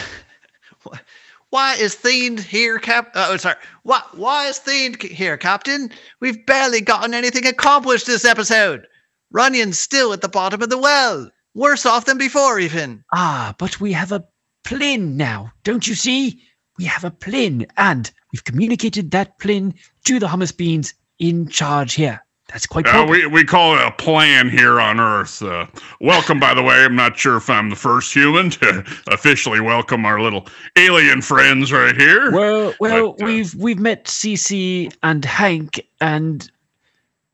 [1.50, 3.12] Why is Themed here, Cap?
[3.14, 3.56] Oh, sorry.
[3.84, 4.02] Why?
[4.12, 5.90] Why is Themed here, Captain?
[6.20, 8.88] We've barely gotten anything accomplished this episode.
[9.30, 11.30] Runyon's still at the bottom of the well.
[11.54, 13.04] Worse off than before, even.
[13.14, 14.24] Ah, but we have a
[14.64, 16.42] plin now, don't you see?
[16.76, 19.74] We have a plin, and we've communicated that plin
[20.06, 22.23] to the hummus beans in charge here.
[22.48, 23.10] That's quite Uh, proper.
[23.10, 25.42] we, we call it a plan here on Earth.
[25.42, 25.66] Uh,
[26.00, 26.84] welcome, by the way.
[26.84, 31.72] I'm not sure if I'm the first human to officially welcome our little alien friends
[31.72, 32.30] right here.
[32.32, 36.48] well, well, But, uh, we've we've met Cece and Hank, and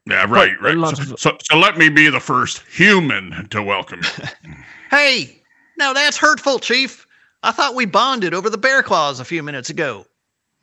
[0.07, 0.75] yeah, right, right.
[0.97, 4.53] So, of- so, so let me be the first human to welcome you.
[4.91, 5.41] Hey,
[5.79, 7.07] now that's hurtful, Chief.
[7.45, 10.05] I thought we bonded over the bear claws a few minutes ago.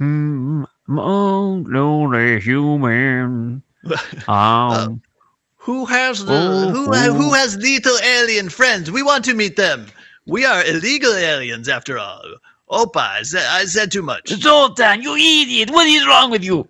[0.02, 3.64] mm, oh, lonely human.
[4.28, 5.02] Um,
[5.58, 7.14] Who has the Oh, who oh.
[7.14, 8.92] who has little alien friends?
[8.92, 9.88] We want to meet them.
[10.26, 12.24] We are illegal aliens after all.
[12.70, 14.30] Opa, I said, I said too much.
[14.30, 15.70] Zoltan, you idiot!
[15.72, 16.68] What is wrong with you?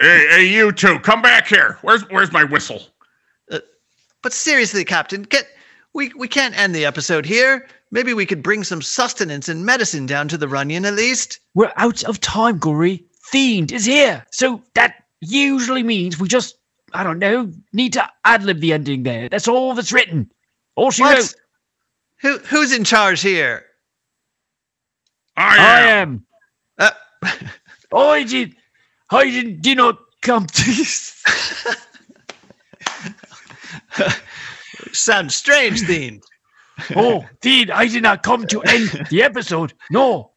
[0.00, 1.78] hey, hey, you two, come back here.
[1.82, 2.82] Where's where's my whistle?
[4.22, 5.48] But seriously, Captain, get
[5.94, 7.66] we we can't end the episode here.
[7.90, 11.40] Maybe we could bring some sustenance and medicine down to the Runyon at least.
[11.54, 13.04] we're out of time, Guri.
[13.30, 16.56] Fiend is here, so that usually means we just,
[16.92, 19.28] I don't know, need to ad lib the ending there.
[19.28, 20.30] That's all that's written.
[20.76, 21.08] All she What?
[21.08, 21.34] wrote.
[22.22, 23.64] Who who's in charge here?
[25.36, 25.82] I I am.
[25.82, 26.26] am.
[26.78, 26.90] Uh,
[27.94, 28.54] I did.
[29.10, 30.84] I did, did not come to.
[34.92, 36.22] Sounds strange, themed.
[36.96, 39.72] Oh, Dean, I did not come to end the episode.
[39.90, 40.32] No.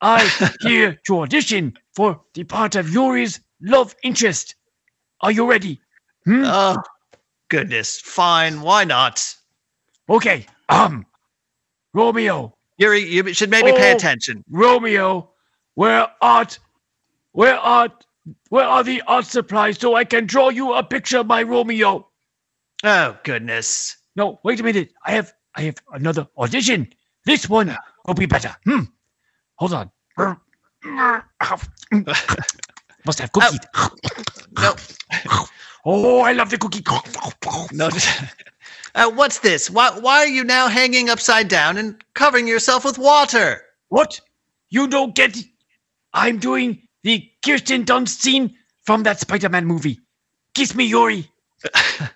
[0.00, 0.28] I
[0.60, 4.54] here to audition for the part of Yuri's love interest.
[5.20, 5.80] Are you ready?
[6.24, 6.42] Hmm?
[6.44, 6.82] Oh,
[7.48, 8.00] goodness.
[8.00, 8.60] Fine.
[8.60, 9.34] Why not?
[10.08, 10.46] Okay.
[10.68, 11.06] Um,
[11.94, 13.96] Romeo, Yuri, you should maybe pay Oh.
[13.96, 14.44] attention.
[14.50, 15.30] Romeo,
[15.74, 16.58] where art,
[17.32, 18.04] where art,
[18.48, 22.08] where are the art supplies so I can draw you a picture of my Romeo?
[22.84, 23.96] Oh, goodness.
[24.16, 24.92] No, wait a minute.
[25.04, 26.92] I have, I have another audition.
[27.24, 28.54] This one will be better.
[28.64, 28.80] Hmm.
[29.56, 29.90] Hold on.
[33.06, 33.58] Must have cookies.
[34.58, 34.74] No,
[35.84, 36.84] Oh, I love the cookie.
[37.72, 37.90] no.
[38.94, 39.68] Uh, what's this?
[39.70, 43.62] Why, why are you now hanging upside down and covering yourself with water?
[43.88, 44.20] What?
[44.68, 45.46] You don't get it?
[46.14, 49.98] I'm doing the Kirsten Dunst scene from that Spider-Man movie.
[50.54, 51.28] Kiss me, Yuri.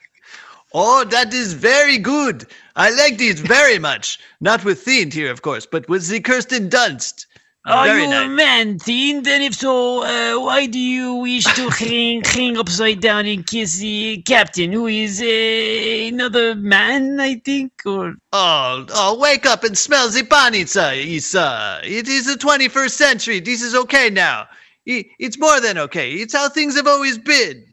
[0.79, 2.45] Oh, that is very good.
[2.75, 4.19] I like this very much.
[4.43, 7.25] Not with Theend here, of course, but with the Kirsten Dunst.
[7.67, 8.27] Are very you nice.
[8.27, 9.25] a man, Teen?
[9.25, 13.79] Then if so, uh, why do you wish to hang, hang upside down and kiss
[13.79, 17.73] the captain, who is uh, another man, I think?
[17.85, 21.81] Or Oh, oh, wake up and smell the panitsa, Issa.
[21.85, 23.41] It is the 21st century.
[23.41, 24.47] This is okay now.
[24.87, 26.13] It's more than okay.
[26.15, 27.65] It's how things have always been.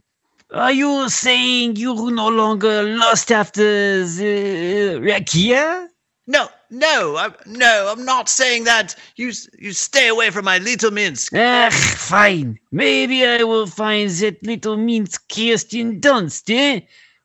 [0.54, 5.88] are you saying you no longer lust after the Rakia?
[6.28, 8.96] No, no, I'm, no, I'm not saying that.
[9.16, 11.34] You, you stay away from my little Minsk.
[11.36, 12.60] Ah, fine.
[12.72, 16.82] Maybe I will find that little mint Kirsten Dunst, eh?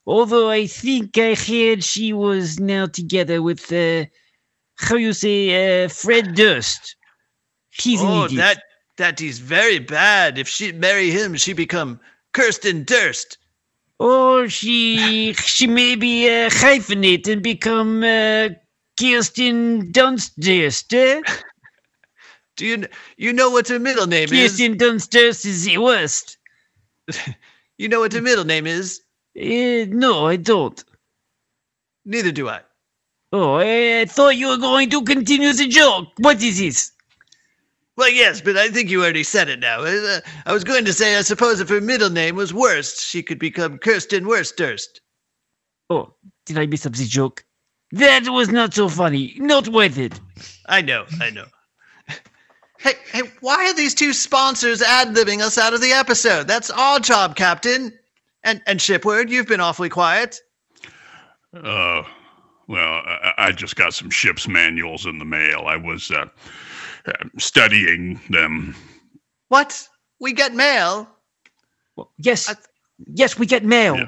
[0.07, 4.05] Although I think I heard she was now together with, uh,
[4.76, 6.96] how you say, uh, Fred Durst.
[7.70, 8.62] He's Oh, that,
[8.96, 10.38] that is very bad.
[10.38, 12.01] If she marry him, she become
[12.32, 13.38] Kirsten Durst.
[13.99, 18.51] Or she she may be uh, hyphenate and become uh,
[18.99, 20.92] Kirsten Dunsturst?
[20.94, 21.22] Eh?
[22.57, 22.86] Do you,
[23.16, 24.57] you know what her middle name is?
[24.59, 26.36] Kirsten Dunstdurst is the worst.
[27.78, 29.03] You know what her middle name is?
[29.36, 30.82] Uh, no, I don't.
[32.05, 32.61] Neither do I.
[33.32, 36.09] Oh, I, I thought you were going to continue the joke.
[36.18, 36.90] What is this?
[37.96, 39.82] Well, yes, but I think you already said it now.
[39.82, 43.22] Uh, I was going to say, I suppose if her middle name was Worst, she
[43.22, 45.01] could become Kirsten Worstdurst.
[45.88, 46.14] Oh,
[46.46, 47.44] did I miss up the joke?
[47.93, 49.34] That was not so funny.
[49.39, 50.18] Not worth it.
[50.66, 51.47] I know, I know.
[52.80, 56.47] Hey, hey, why are these two sponsors ad-libbing us out of the episode?
[56.47, 57.93] That's our job, Captain.
[58.45, 60.39] And and Shipward, you've been awfully quiet.
[61.53, 62.03] Uh,
[62.68, 65.64] well, I, I just got some ship's manuals in the mail.
[65.66, 66.26] I was uh,
[67.07, 68.76] uh, studying them.
[69.49, 69.89] What?
[70.20, 71.09] We get mail?
[71.97, 72.55] Well, yes, I-
[73.12, 73.97] yes, we get mail.
[73.97, 74.07] Yeah.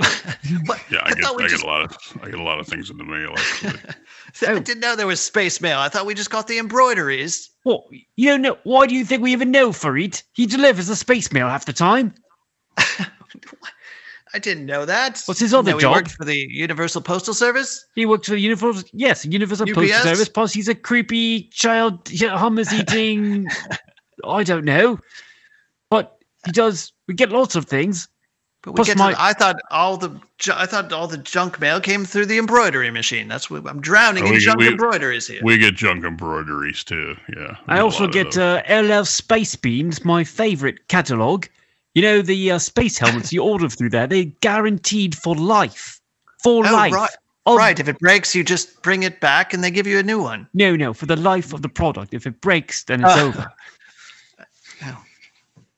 [0.66, 0.80] What?
[0.90, 2.66] Yeah, I, I get, I just- get a lot of I get a lot of
[2.66, 3.32] things in the mail.
[3.36, 3.80] Actually.
[4.48, 5.78] I didn't know there was space mail.
[5.78, 7.50] I thought we just got the embroideries.
[7.64, 7.84] Well,
[8.16, 8.56] you don't know.
[8.64, 10.22] Why do you think we even know Farid?
[10.32, 12.14] He delivers the space mail half the time.
[14.32, 15.20] I didn't know that.
[15.26, 15.94] What's his other Know he job?
[15.96, 17.84] worked for the Universal Postal Service.
[17.96, 20.28] He works for the Universal, yes, Universal Postal Service.
[20.28, 23.46] Plus, he's a creepy child yeah, hummus eating.
[24.24, 25.00] I don't know,
[25.90, 26.92] but he does.
[27.08, 28.08] We get lots of things.
[28.62, 30.20] But we Plus get my- to, I thought all the
[30.54, 33.26] I thought all the junk mail came through the embroidery machine.
[33.26, 35.40] That's what I'm drowning Oh, in we- junk we- embroideries here.
[35.42, 37.16] We get junk embroideries too.
[37.34, 37.52] Yeah.
[37.52, 38.38] we I a also get those.
[38.38, 38.62] uh,
[39.00, 41.46] LL Space Beams, my favorite catalog.
[41.94, 44.06] You know the uh, space helmets you order through there.
[44.06, 45.98] They're guaranteed for life,
[46.42, 46.92] for Oh, life.
[46.92, 47.10] right.
[47.46, 47.80] Of- right.
[47.80, 50.46] If it breaks, you just bring it back and they give you a new one.
[50.52, 52.12] No, no, for the life of the product.
[52.12, 53.20] If it breaks, then it's Ah.
[53.22, 53.52] over.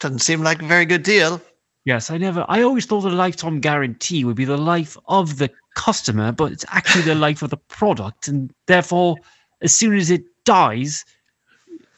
[0.00, 1.40] Doesn't seem like a very good deal.
[1.84, 2.44] Yes, I never.
[2.48, 6.64] I always thought a lifetime guarantee would be the life of the customer, but it's
[6.68, 9.16] actually the life of the product, and therefore,
[9.62, 11.04] as soon as it dies,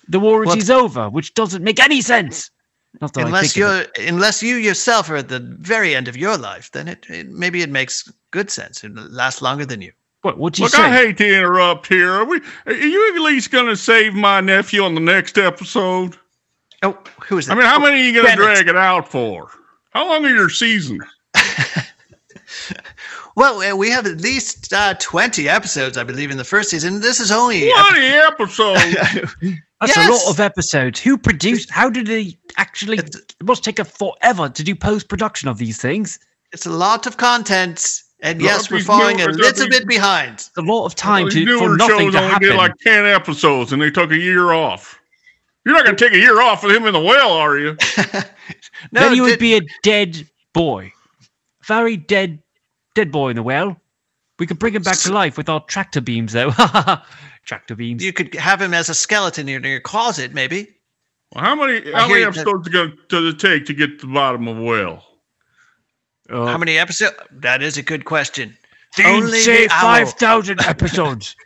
[0.09, 2.51] the warranty's over, which doesn't make any sense.
[3.01, 6.71] Not that unless you're unless you yourself are at the very end of your life,
[6.73, 8.85] then it, it maybe it makes good sense.
[8.85, 9.93] It lasts longer than you.
[10.23, 10.39] What?
[10.39, 10.83] What do you Look, say?
[10.83, 12.11] I hate to interrupt here.
[12.13, 12.41] Are we?
[12.67, 16.17] Are you at least going to save my nephew on the next episode?
[16.83, 17.53] Oh, who is that?
[17.53, 19.51] I mean, how oh, many are you going to drag it out for?
[19.95, 21.03] How long are your seasons?
[23.37, 27.01] Well, uh, we have at least uh, 20 episodes, I believe, in the first season.
[27.01, 27.69] This is only.
[27.69, 28.81] Twenty episodes.
[29.81, 31.01] That's a lot of episodes.
[31.01, 31.69] Who produced?
[31.69, 32.99] How did they actually?
[32.99, 36.21] It's- It must take a forever to do post production of these things.
[36.53, 38.03] it's a lot of content.
[38.21, 40.35] And Lot yes, we're these falling new- a little these- bit behind.
[40.35, 42.49] It's a lot of time These to, newer for nothing shows to only happen.
[42.51, 45.01] get like ten episodes, and they took a year off.
[45.67, 47.77] You're not going to take a year off with him in the well, are you?
[48.93, 50.93] No, then you would be a dead boy,
[51.65, 52.43] very dead,
[52.95, 53.77] dead boy in the well.
[54.39, 56.51] We could bring him back to life with our tractor beams, though.
[57.45, 58.03] tractor beams.
[58.03, 60.69] you could have him as a skeleton in your closet, maybe.
[61.35, 64.49] Well, how many how many episodes going to it take to get to the bottom
[64.49, 65.05] of a well?
[66.31, 67.17] Uh, How many episodes?
[67.31, 68.57] That is a good question.
[68.97, 69.81] They'd only say the owl.
[69.81, 71.37] five thousand episodes,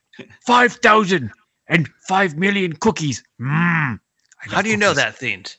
[0.46, 1.30] five thousand
[1.68, 3.22] and five million cookies.
[3.40, 3.96] I
[4.40, 5.56] How love do you know that, Themed?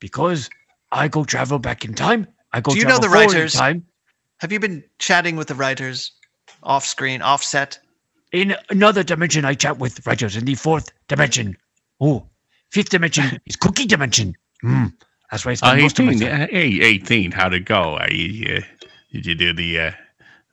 [0.00, 0.50] Because
[0.92, 2.26] I go travel back in time.
[2.52, 3.52] I go Do you know travel the forward in writers?
[3.54, 3.84] time.
[4.38, 6.12] Have you been chatting with the writers
[6.62, 7.78] off screen, offset?
[8.32, 11.56] In another dimension, I chat with writers in the fourth dimension.
[12.00, 12.26] Oh,
[12.70, 14.36] fifth dimension is cookie dimension.
[14.62, 14.86] Hmm.
[15.30, 16.42] That's why I Uh, spend most of my 18, time.
[16.42, 17.96] uh, hey, 18, how'd it go?
[17.98, 18.60] Uh, you, uh,
[19.12, 19.92] did you do the uh,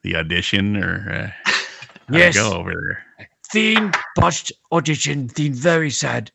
[0.03, 1.51] the audition or uh,
[2.11, 2.35] Yes.
[2.35, 3.27] it go over there?
[3.51, 5.27] Theen botched audition.
[5.29, 6.31] Theen very sad.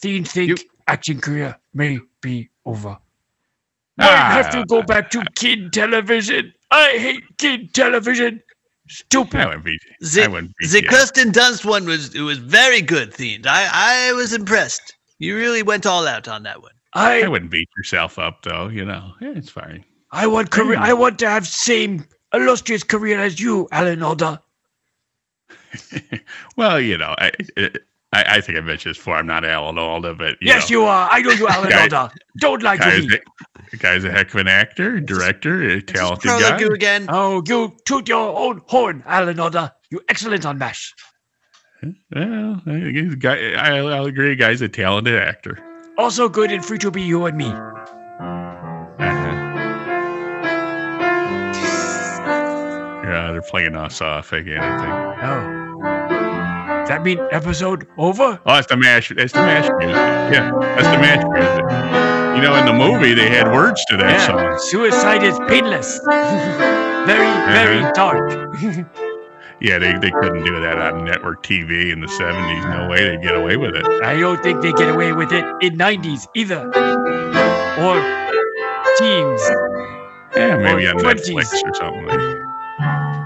[0.00, 2.98] Theen think acting career may be over.
[3.98, 4.64] I have to Ah.
[4.64, 6.52] go back to kid television.
[6.70, 8.42] I hate kid television.
[8.46, 9.44] I Stupid.
[9.46, 10.88] wouldn't beat I The, wouldn't beat the you.
[10.88, 13.46] Kirsten Dunst one was it was very good themed.
[13.46, 14.94] I, I was impressed.
[15.18, 16.72] You really went all out on that one.
[16.94, 18.68] I I wouldn't beat yourself up though.
[18.68, 19.84] You know, yeah, it's fine.
[20.12, 20.78] I want career.
[20.78, 24.40] I want to have same illustrious career as you, Alan Alda.
[26.56, 27.32] Well, you know, I,
[28.24, 29.16] I I think I mentioned this before.
[29.16, 31.08] I'm not Alan Alda, but you yes, know, you are.
[31.10, 32.12] I know you, Alan Guy- Alda.
[32.38, 33.16] Don't like to guy's me.
[33.16, 33.20] a,
[33.70, 36.50] the guy's a heck of an actor, director, a Just talented Pro guy.
[36.52, 37.06] Lagoon again.
[37.08, 39.74] Oh, you toot your own horn, Alan Alda.
[39.90, 40.94] You excellent on MASH.
[42.14, 44.34] Well, I, he's guy, I, I'll agree.
[44.34, 45.58] Guy's a talented actor.
[45.98, 47.46] Also good and free to be you and me.
[47.46, 48.62] Uh-huh.
[53.04, 54.58] Yeah, they're playing us off again.
[54.60, 55.22] I think.
[55.24, 55.55] Oh.
[56.86, 58.38] Does that mean episode over?
[58.46, 59.12] Oh, that's the mash.
[59.16, 59.96] That's the mash music.
[60.32, 62.36] Yeah, that's the mash music.
[62.36, 64.56] You know, in the movie, they had words to that song.
[64.60, 65.98] Suicide is painless.
[66.06, 67.92] very, very Uh-huh.
[67.92, 68.86] dark.
[69.58, 72.78] Yeah, they, they couldn't do that on network TV in the 70s.
[72.78, 73.86] No way they'd get away with it.
[74.04, 76.60] I don't think they get away with it in 90s either.
[77.80, 77.96] Or
[78.98, 79.40] teens.
[80.36, 81.30] Yeah, maybe Or on 20s.
[81.32, 82.04] Netflix or something.
[82.04, 83.25] Like.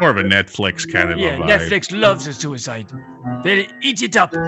[0.00, 1.38] More of a Netflix kind of Yeah.
[1.38, 2.90] Netflix loves a suicide.
[3.42, 4.32] They eat it up.
[4.32, 4.38] you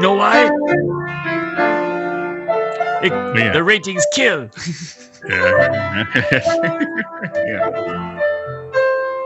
[0.00, 0.50] know why?
[3.02, 3.52] It- Yeah.
[3.52, 4.48] The ratings kill.
[5.28, 6.04] Yeah.
[7.46, 7.70] yeah.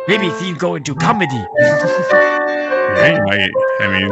[0.09, 1.43] Maybe theme go into comedy.
[1.59, 3.51] Yeah, might,
[3.81, 4.11] I mean,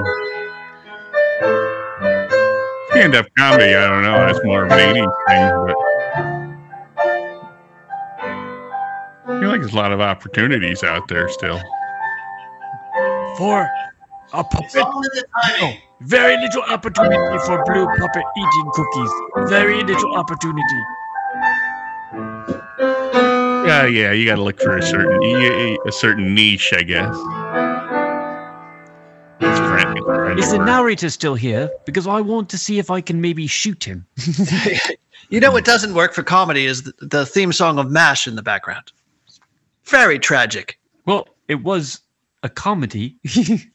[2.91, 4.19] stand up comedy, I don't know.
[4.27, 5.77] That's more of an 80s thing, but
[9.29, 11.61] I feel like there's a lot of opportunities out there still.
[13.37, 13.69] For
[14.33, 14.75] a puppet.
[15.61, 19.11] No, very little opportunity for blue puppet eating cookies.
[19.51, 20.81] Very little opportunity.
[23.69, 27.15] Yeah, yeah, you got to look for a certain a certain niche, I guess.
[29.41, 31.69] It's friendly, friendly Is the narrator still here?
[31.85, 34.07] Because I want to see if I can maybe shoot him.
[35.31, 38.35] You know what doesn't work for comedy is the, the theme song of MASH in
[38.35, 38.93] the background.
[39.89, 40.79] Very tragic.
[41.07, 42.01] Well, it was
[42.43, 43.17] a comedy.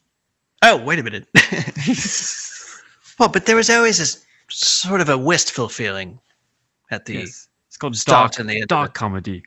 [0.66, 1.28] Oh, wait a minute.
[3.18, 6.18] well, but there was always this sort of a wistful feeling
[6.90, 7.48] at the Yes.
[7.68, 9.42] It's called start dark, in the end dark comedy.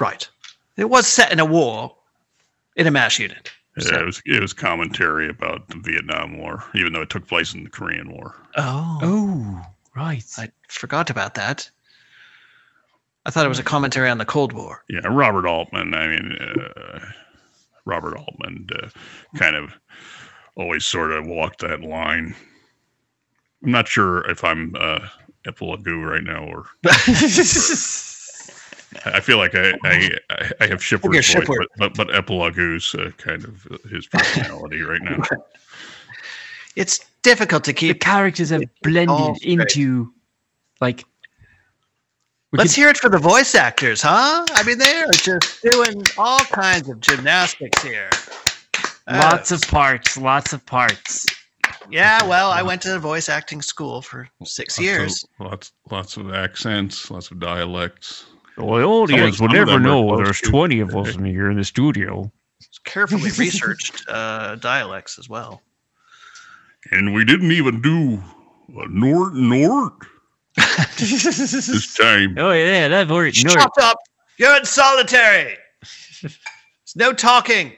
[0.00, 0.28] Right.
[0.76, 1.94] It was set in a war
[2.74, 3.52] in a mass unit.
[3.76, 7.54] Yeah, it was it was commentary about the Vietnam War, even though it took place
[7.54, 8.34] in the Korean War.
[8.56, 8.98] Oh.
[9.02, 10.24] Oh, right.
[10.36, 11.70] I forgot about that.
[13.26, 14.84] I thought it was a commentary on the Cold War.
[14.88, 15.94] Yeah, Robert Altman.
[15.94, 17.00] I mean, uh,
[17.86, 18.88] Robert Altman uh,
[19.36, 19.72] kind of
[20.56, 22.34] always sort of walked that line.
[23.62, 25.00] I'm not sure if I'm uh,
[25.46, 26.66] Epilogue right now, or
[29.06, 31.66] I feel like I I, I- I have You're Shipward's voice, Shipward.
[31.78, 35.22] but but, but Epilogue's uh, kind of his personality right now.
[36.76, 40.12] It's difficult to keep the characters have blended into
[40.80, 41.04] like.
[42.54, 44.44] We Let's could- hear it for the voice actors, huh?
[44.54, 48.10] I mean, they are just doing all kinds of gymnastics here.
[49.08, 51.26] Uh, lots of parts, lots of parts.
[51.90, 55.24] Yeah, well, I went to the voice acting school for six Lots of- years.
[55.40, 58.26] lots lots of accents, lots of dialects.
[58.56, 61.56] Well, the audience Some will never know there's to- 20 of us in here in
[61.56, 62.30] the studio.
[62.84, 65.60] Carefully researched uh, dialects as well.
[66.92, 68.22] And we didn't even do
[68.80, 69.92] a Nort Nort
[70.56, 72.36] this time.
[72.38, 73.44] Oh, yeah, that worked.
[73.44, 73.98] No, Shut up!
[74.38, 75.56] You're in solitary.
[76.22, 77.72] There's no talking.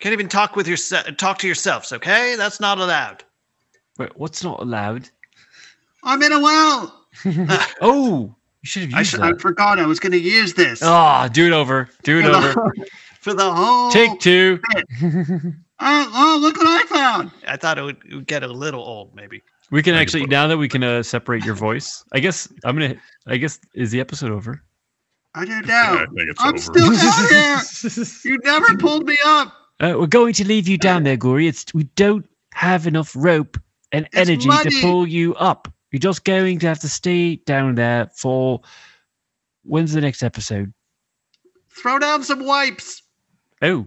[0.00, 0.78] Can't even talk with your
[1.16, 1.92] talk to yourselves.
[1.92, 3.22] Okay, that's not allowed.
[3.98, 5.10] wait, what's not allowed?
[6.02, 6.96] I'm in a well.
[7.82, 10.82] Oh, you should have I, used sh- I forgot I was going to use this.
[10.82, 11.88] Ah, do it over.
[12.02, 12.52] Do it for, over.
[12.52, 12.86] the,
[13.20, 13.90] for the whole.
[13.90, 14.60] Take two.
[15.82, 17.30] Oh, oh, look what I found.
[17.46, 19.42] I thought it would, it would get a little old, maybe.
[19.70, 22.04] We can actually now that we can uh, separate your voice.
[22.12, 22.96] I guess I'm gonna.
[23.26, 24.62] I guess is the episode over?
[25.34, 26.22] I don't Yeah, know.
[26.22, 26.58] I I'm over.
[26.58, 28.04] still down here.
[28.24, 29.52] You never pulled me up.
[29.78, 31.46] Uh, we're going to leave you down there, Guri.
[31.48, 33.56] It's we don't have enough rope
[33.92, 34.70] and It's energy muddy.
[34.70, 35.68] to pull you up.
[35.92, 38.60] You're just going to have to stay down there for.
[39.62, 40.72] When's the next episode?
[41.70, 43.02] Throw down some wipes.
[43.62, 43.86] Oh,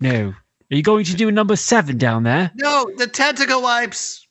[0.00, 0.28] no.
[0.70, 2.50] Are you going to do a number seven down there?
[2.54, 4.23] No, the tentacle wipes.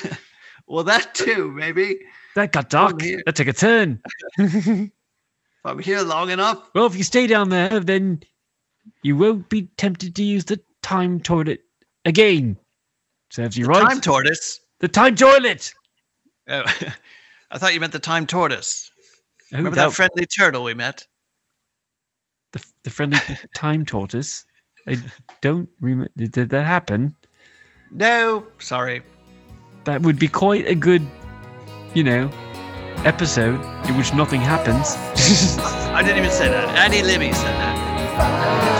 [0.67, 1.99] well, that too, maybe.
[2.35, 2.99] that got dark.
[3.25, 4.01] That took a turn.
[5.61, 6.69] If I'm here long enough.
[6.73, 8.21] Well, if you stay down there, then
[9.03, 11.59] you won't be tempted to use the time toilet
[12.05, 12.55] again.
[13.29, 13.81] Serves you right.
[13.89, 14.61] Time tortoise.
[14.79, 15.73] the time toilet.
[16.47, 16.63] Oh,
[17.51, 18.89] I thought you meant the time tortoise.
[19.53, 21.05] Oh, Remember that- that friendly turtle we met?
[22.53, 23.19] the, the friendly
[23.53, 24.45] time tortoise.
[24.87, 24.97] I
[25.41, 26.11] don't remember.
[26.17, 27.15] Did, that happen?
[27.91, 29.01] No, sorry.
[29.85, 31.05] That would be quite a good,
[31.93, 32.29] you know,
[33.05, 34.95] episode in which nothing happens.
[35.93, 36.69] I didn't even say that.
[36.77, 38.78] Annie Libby said that.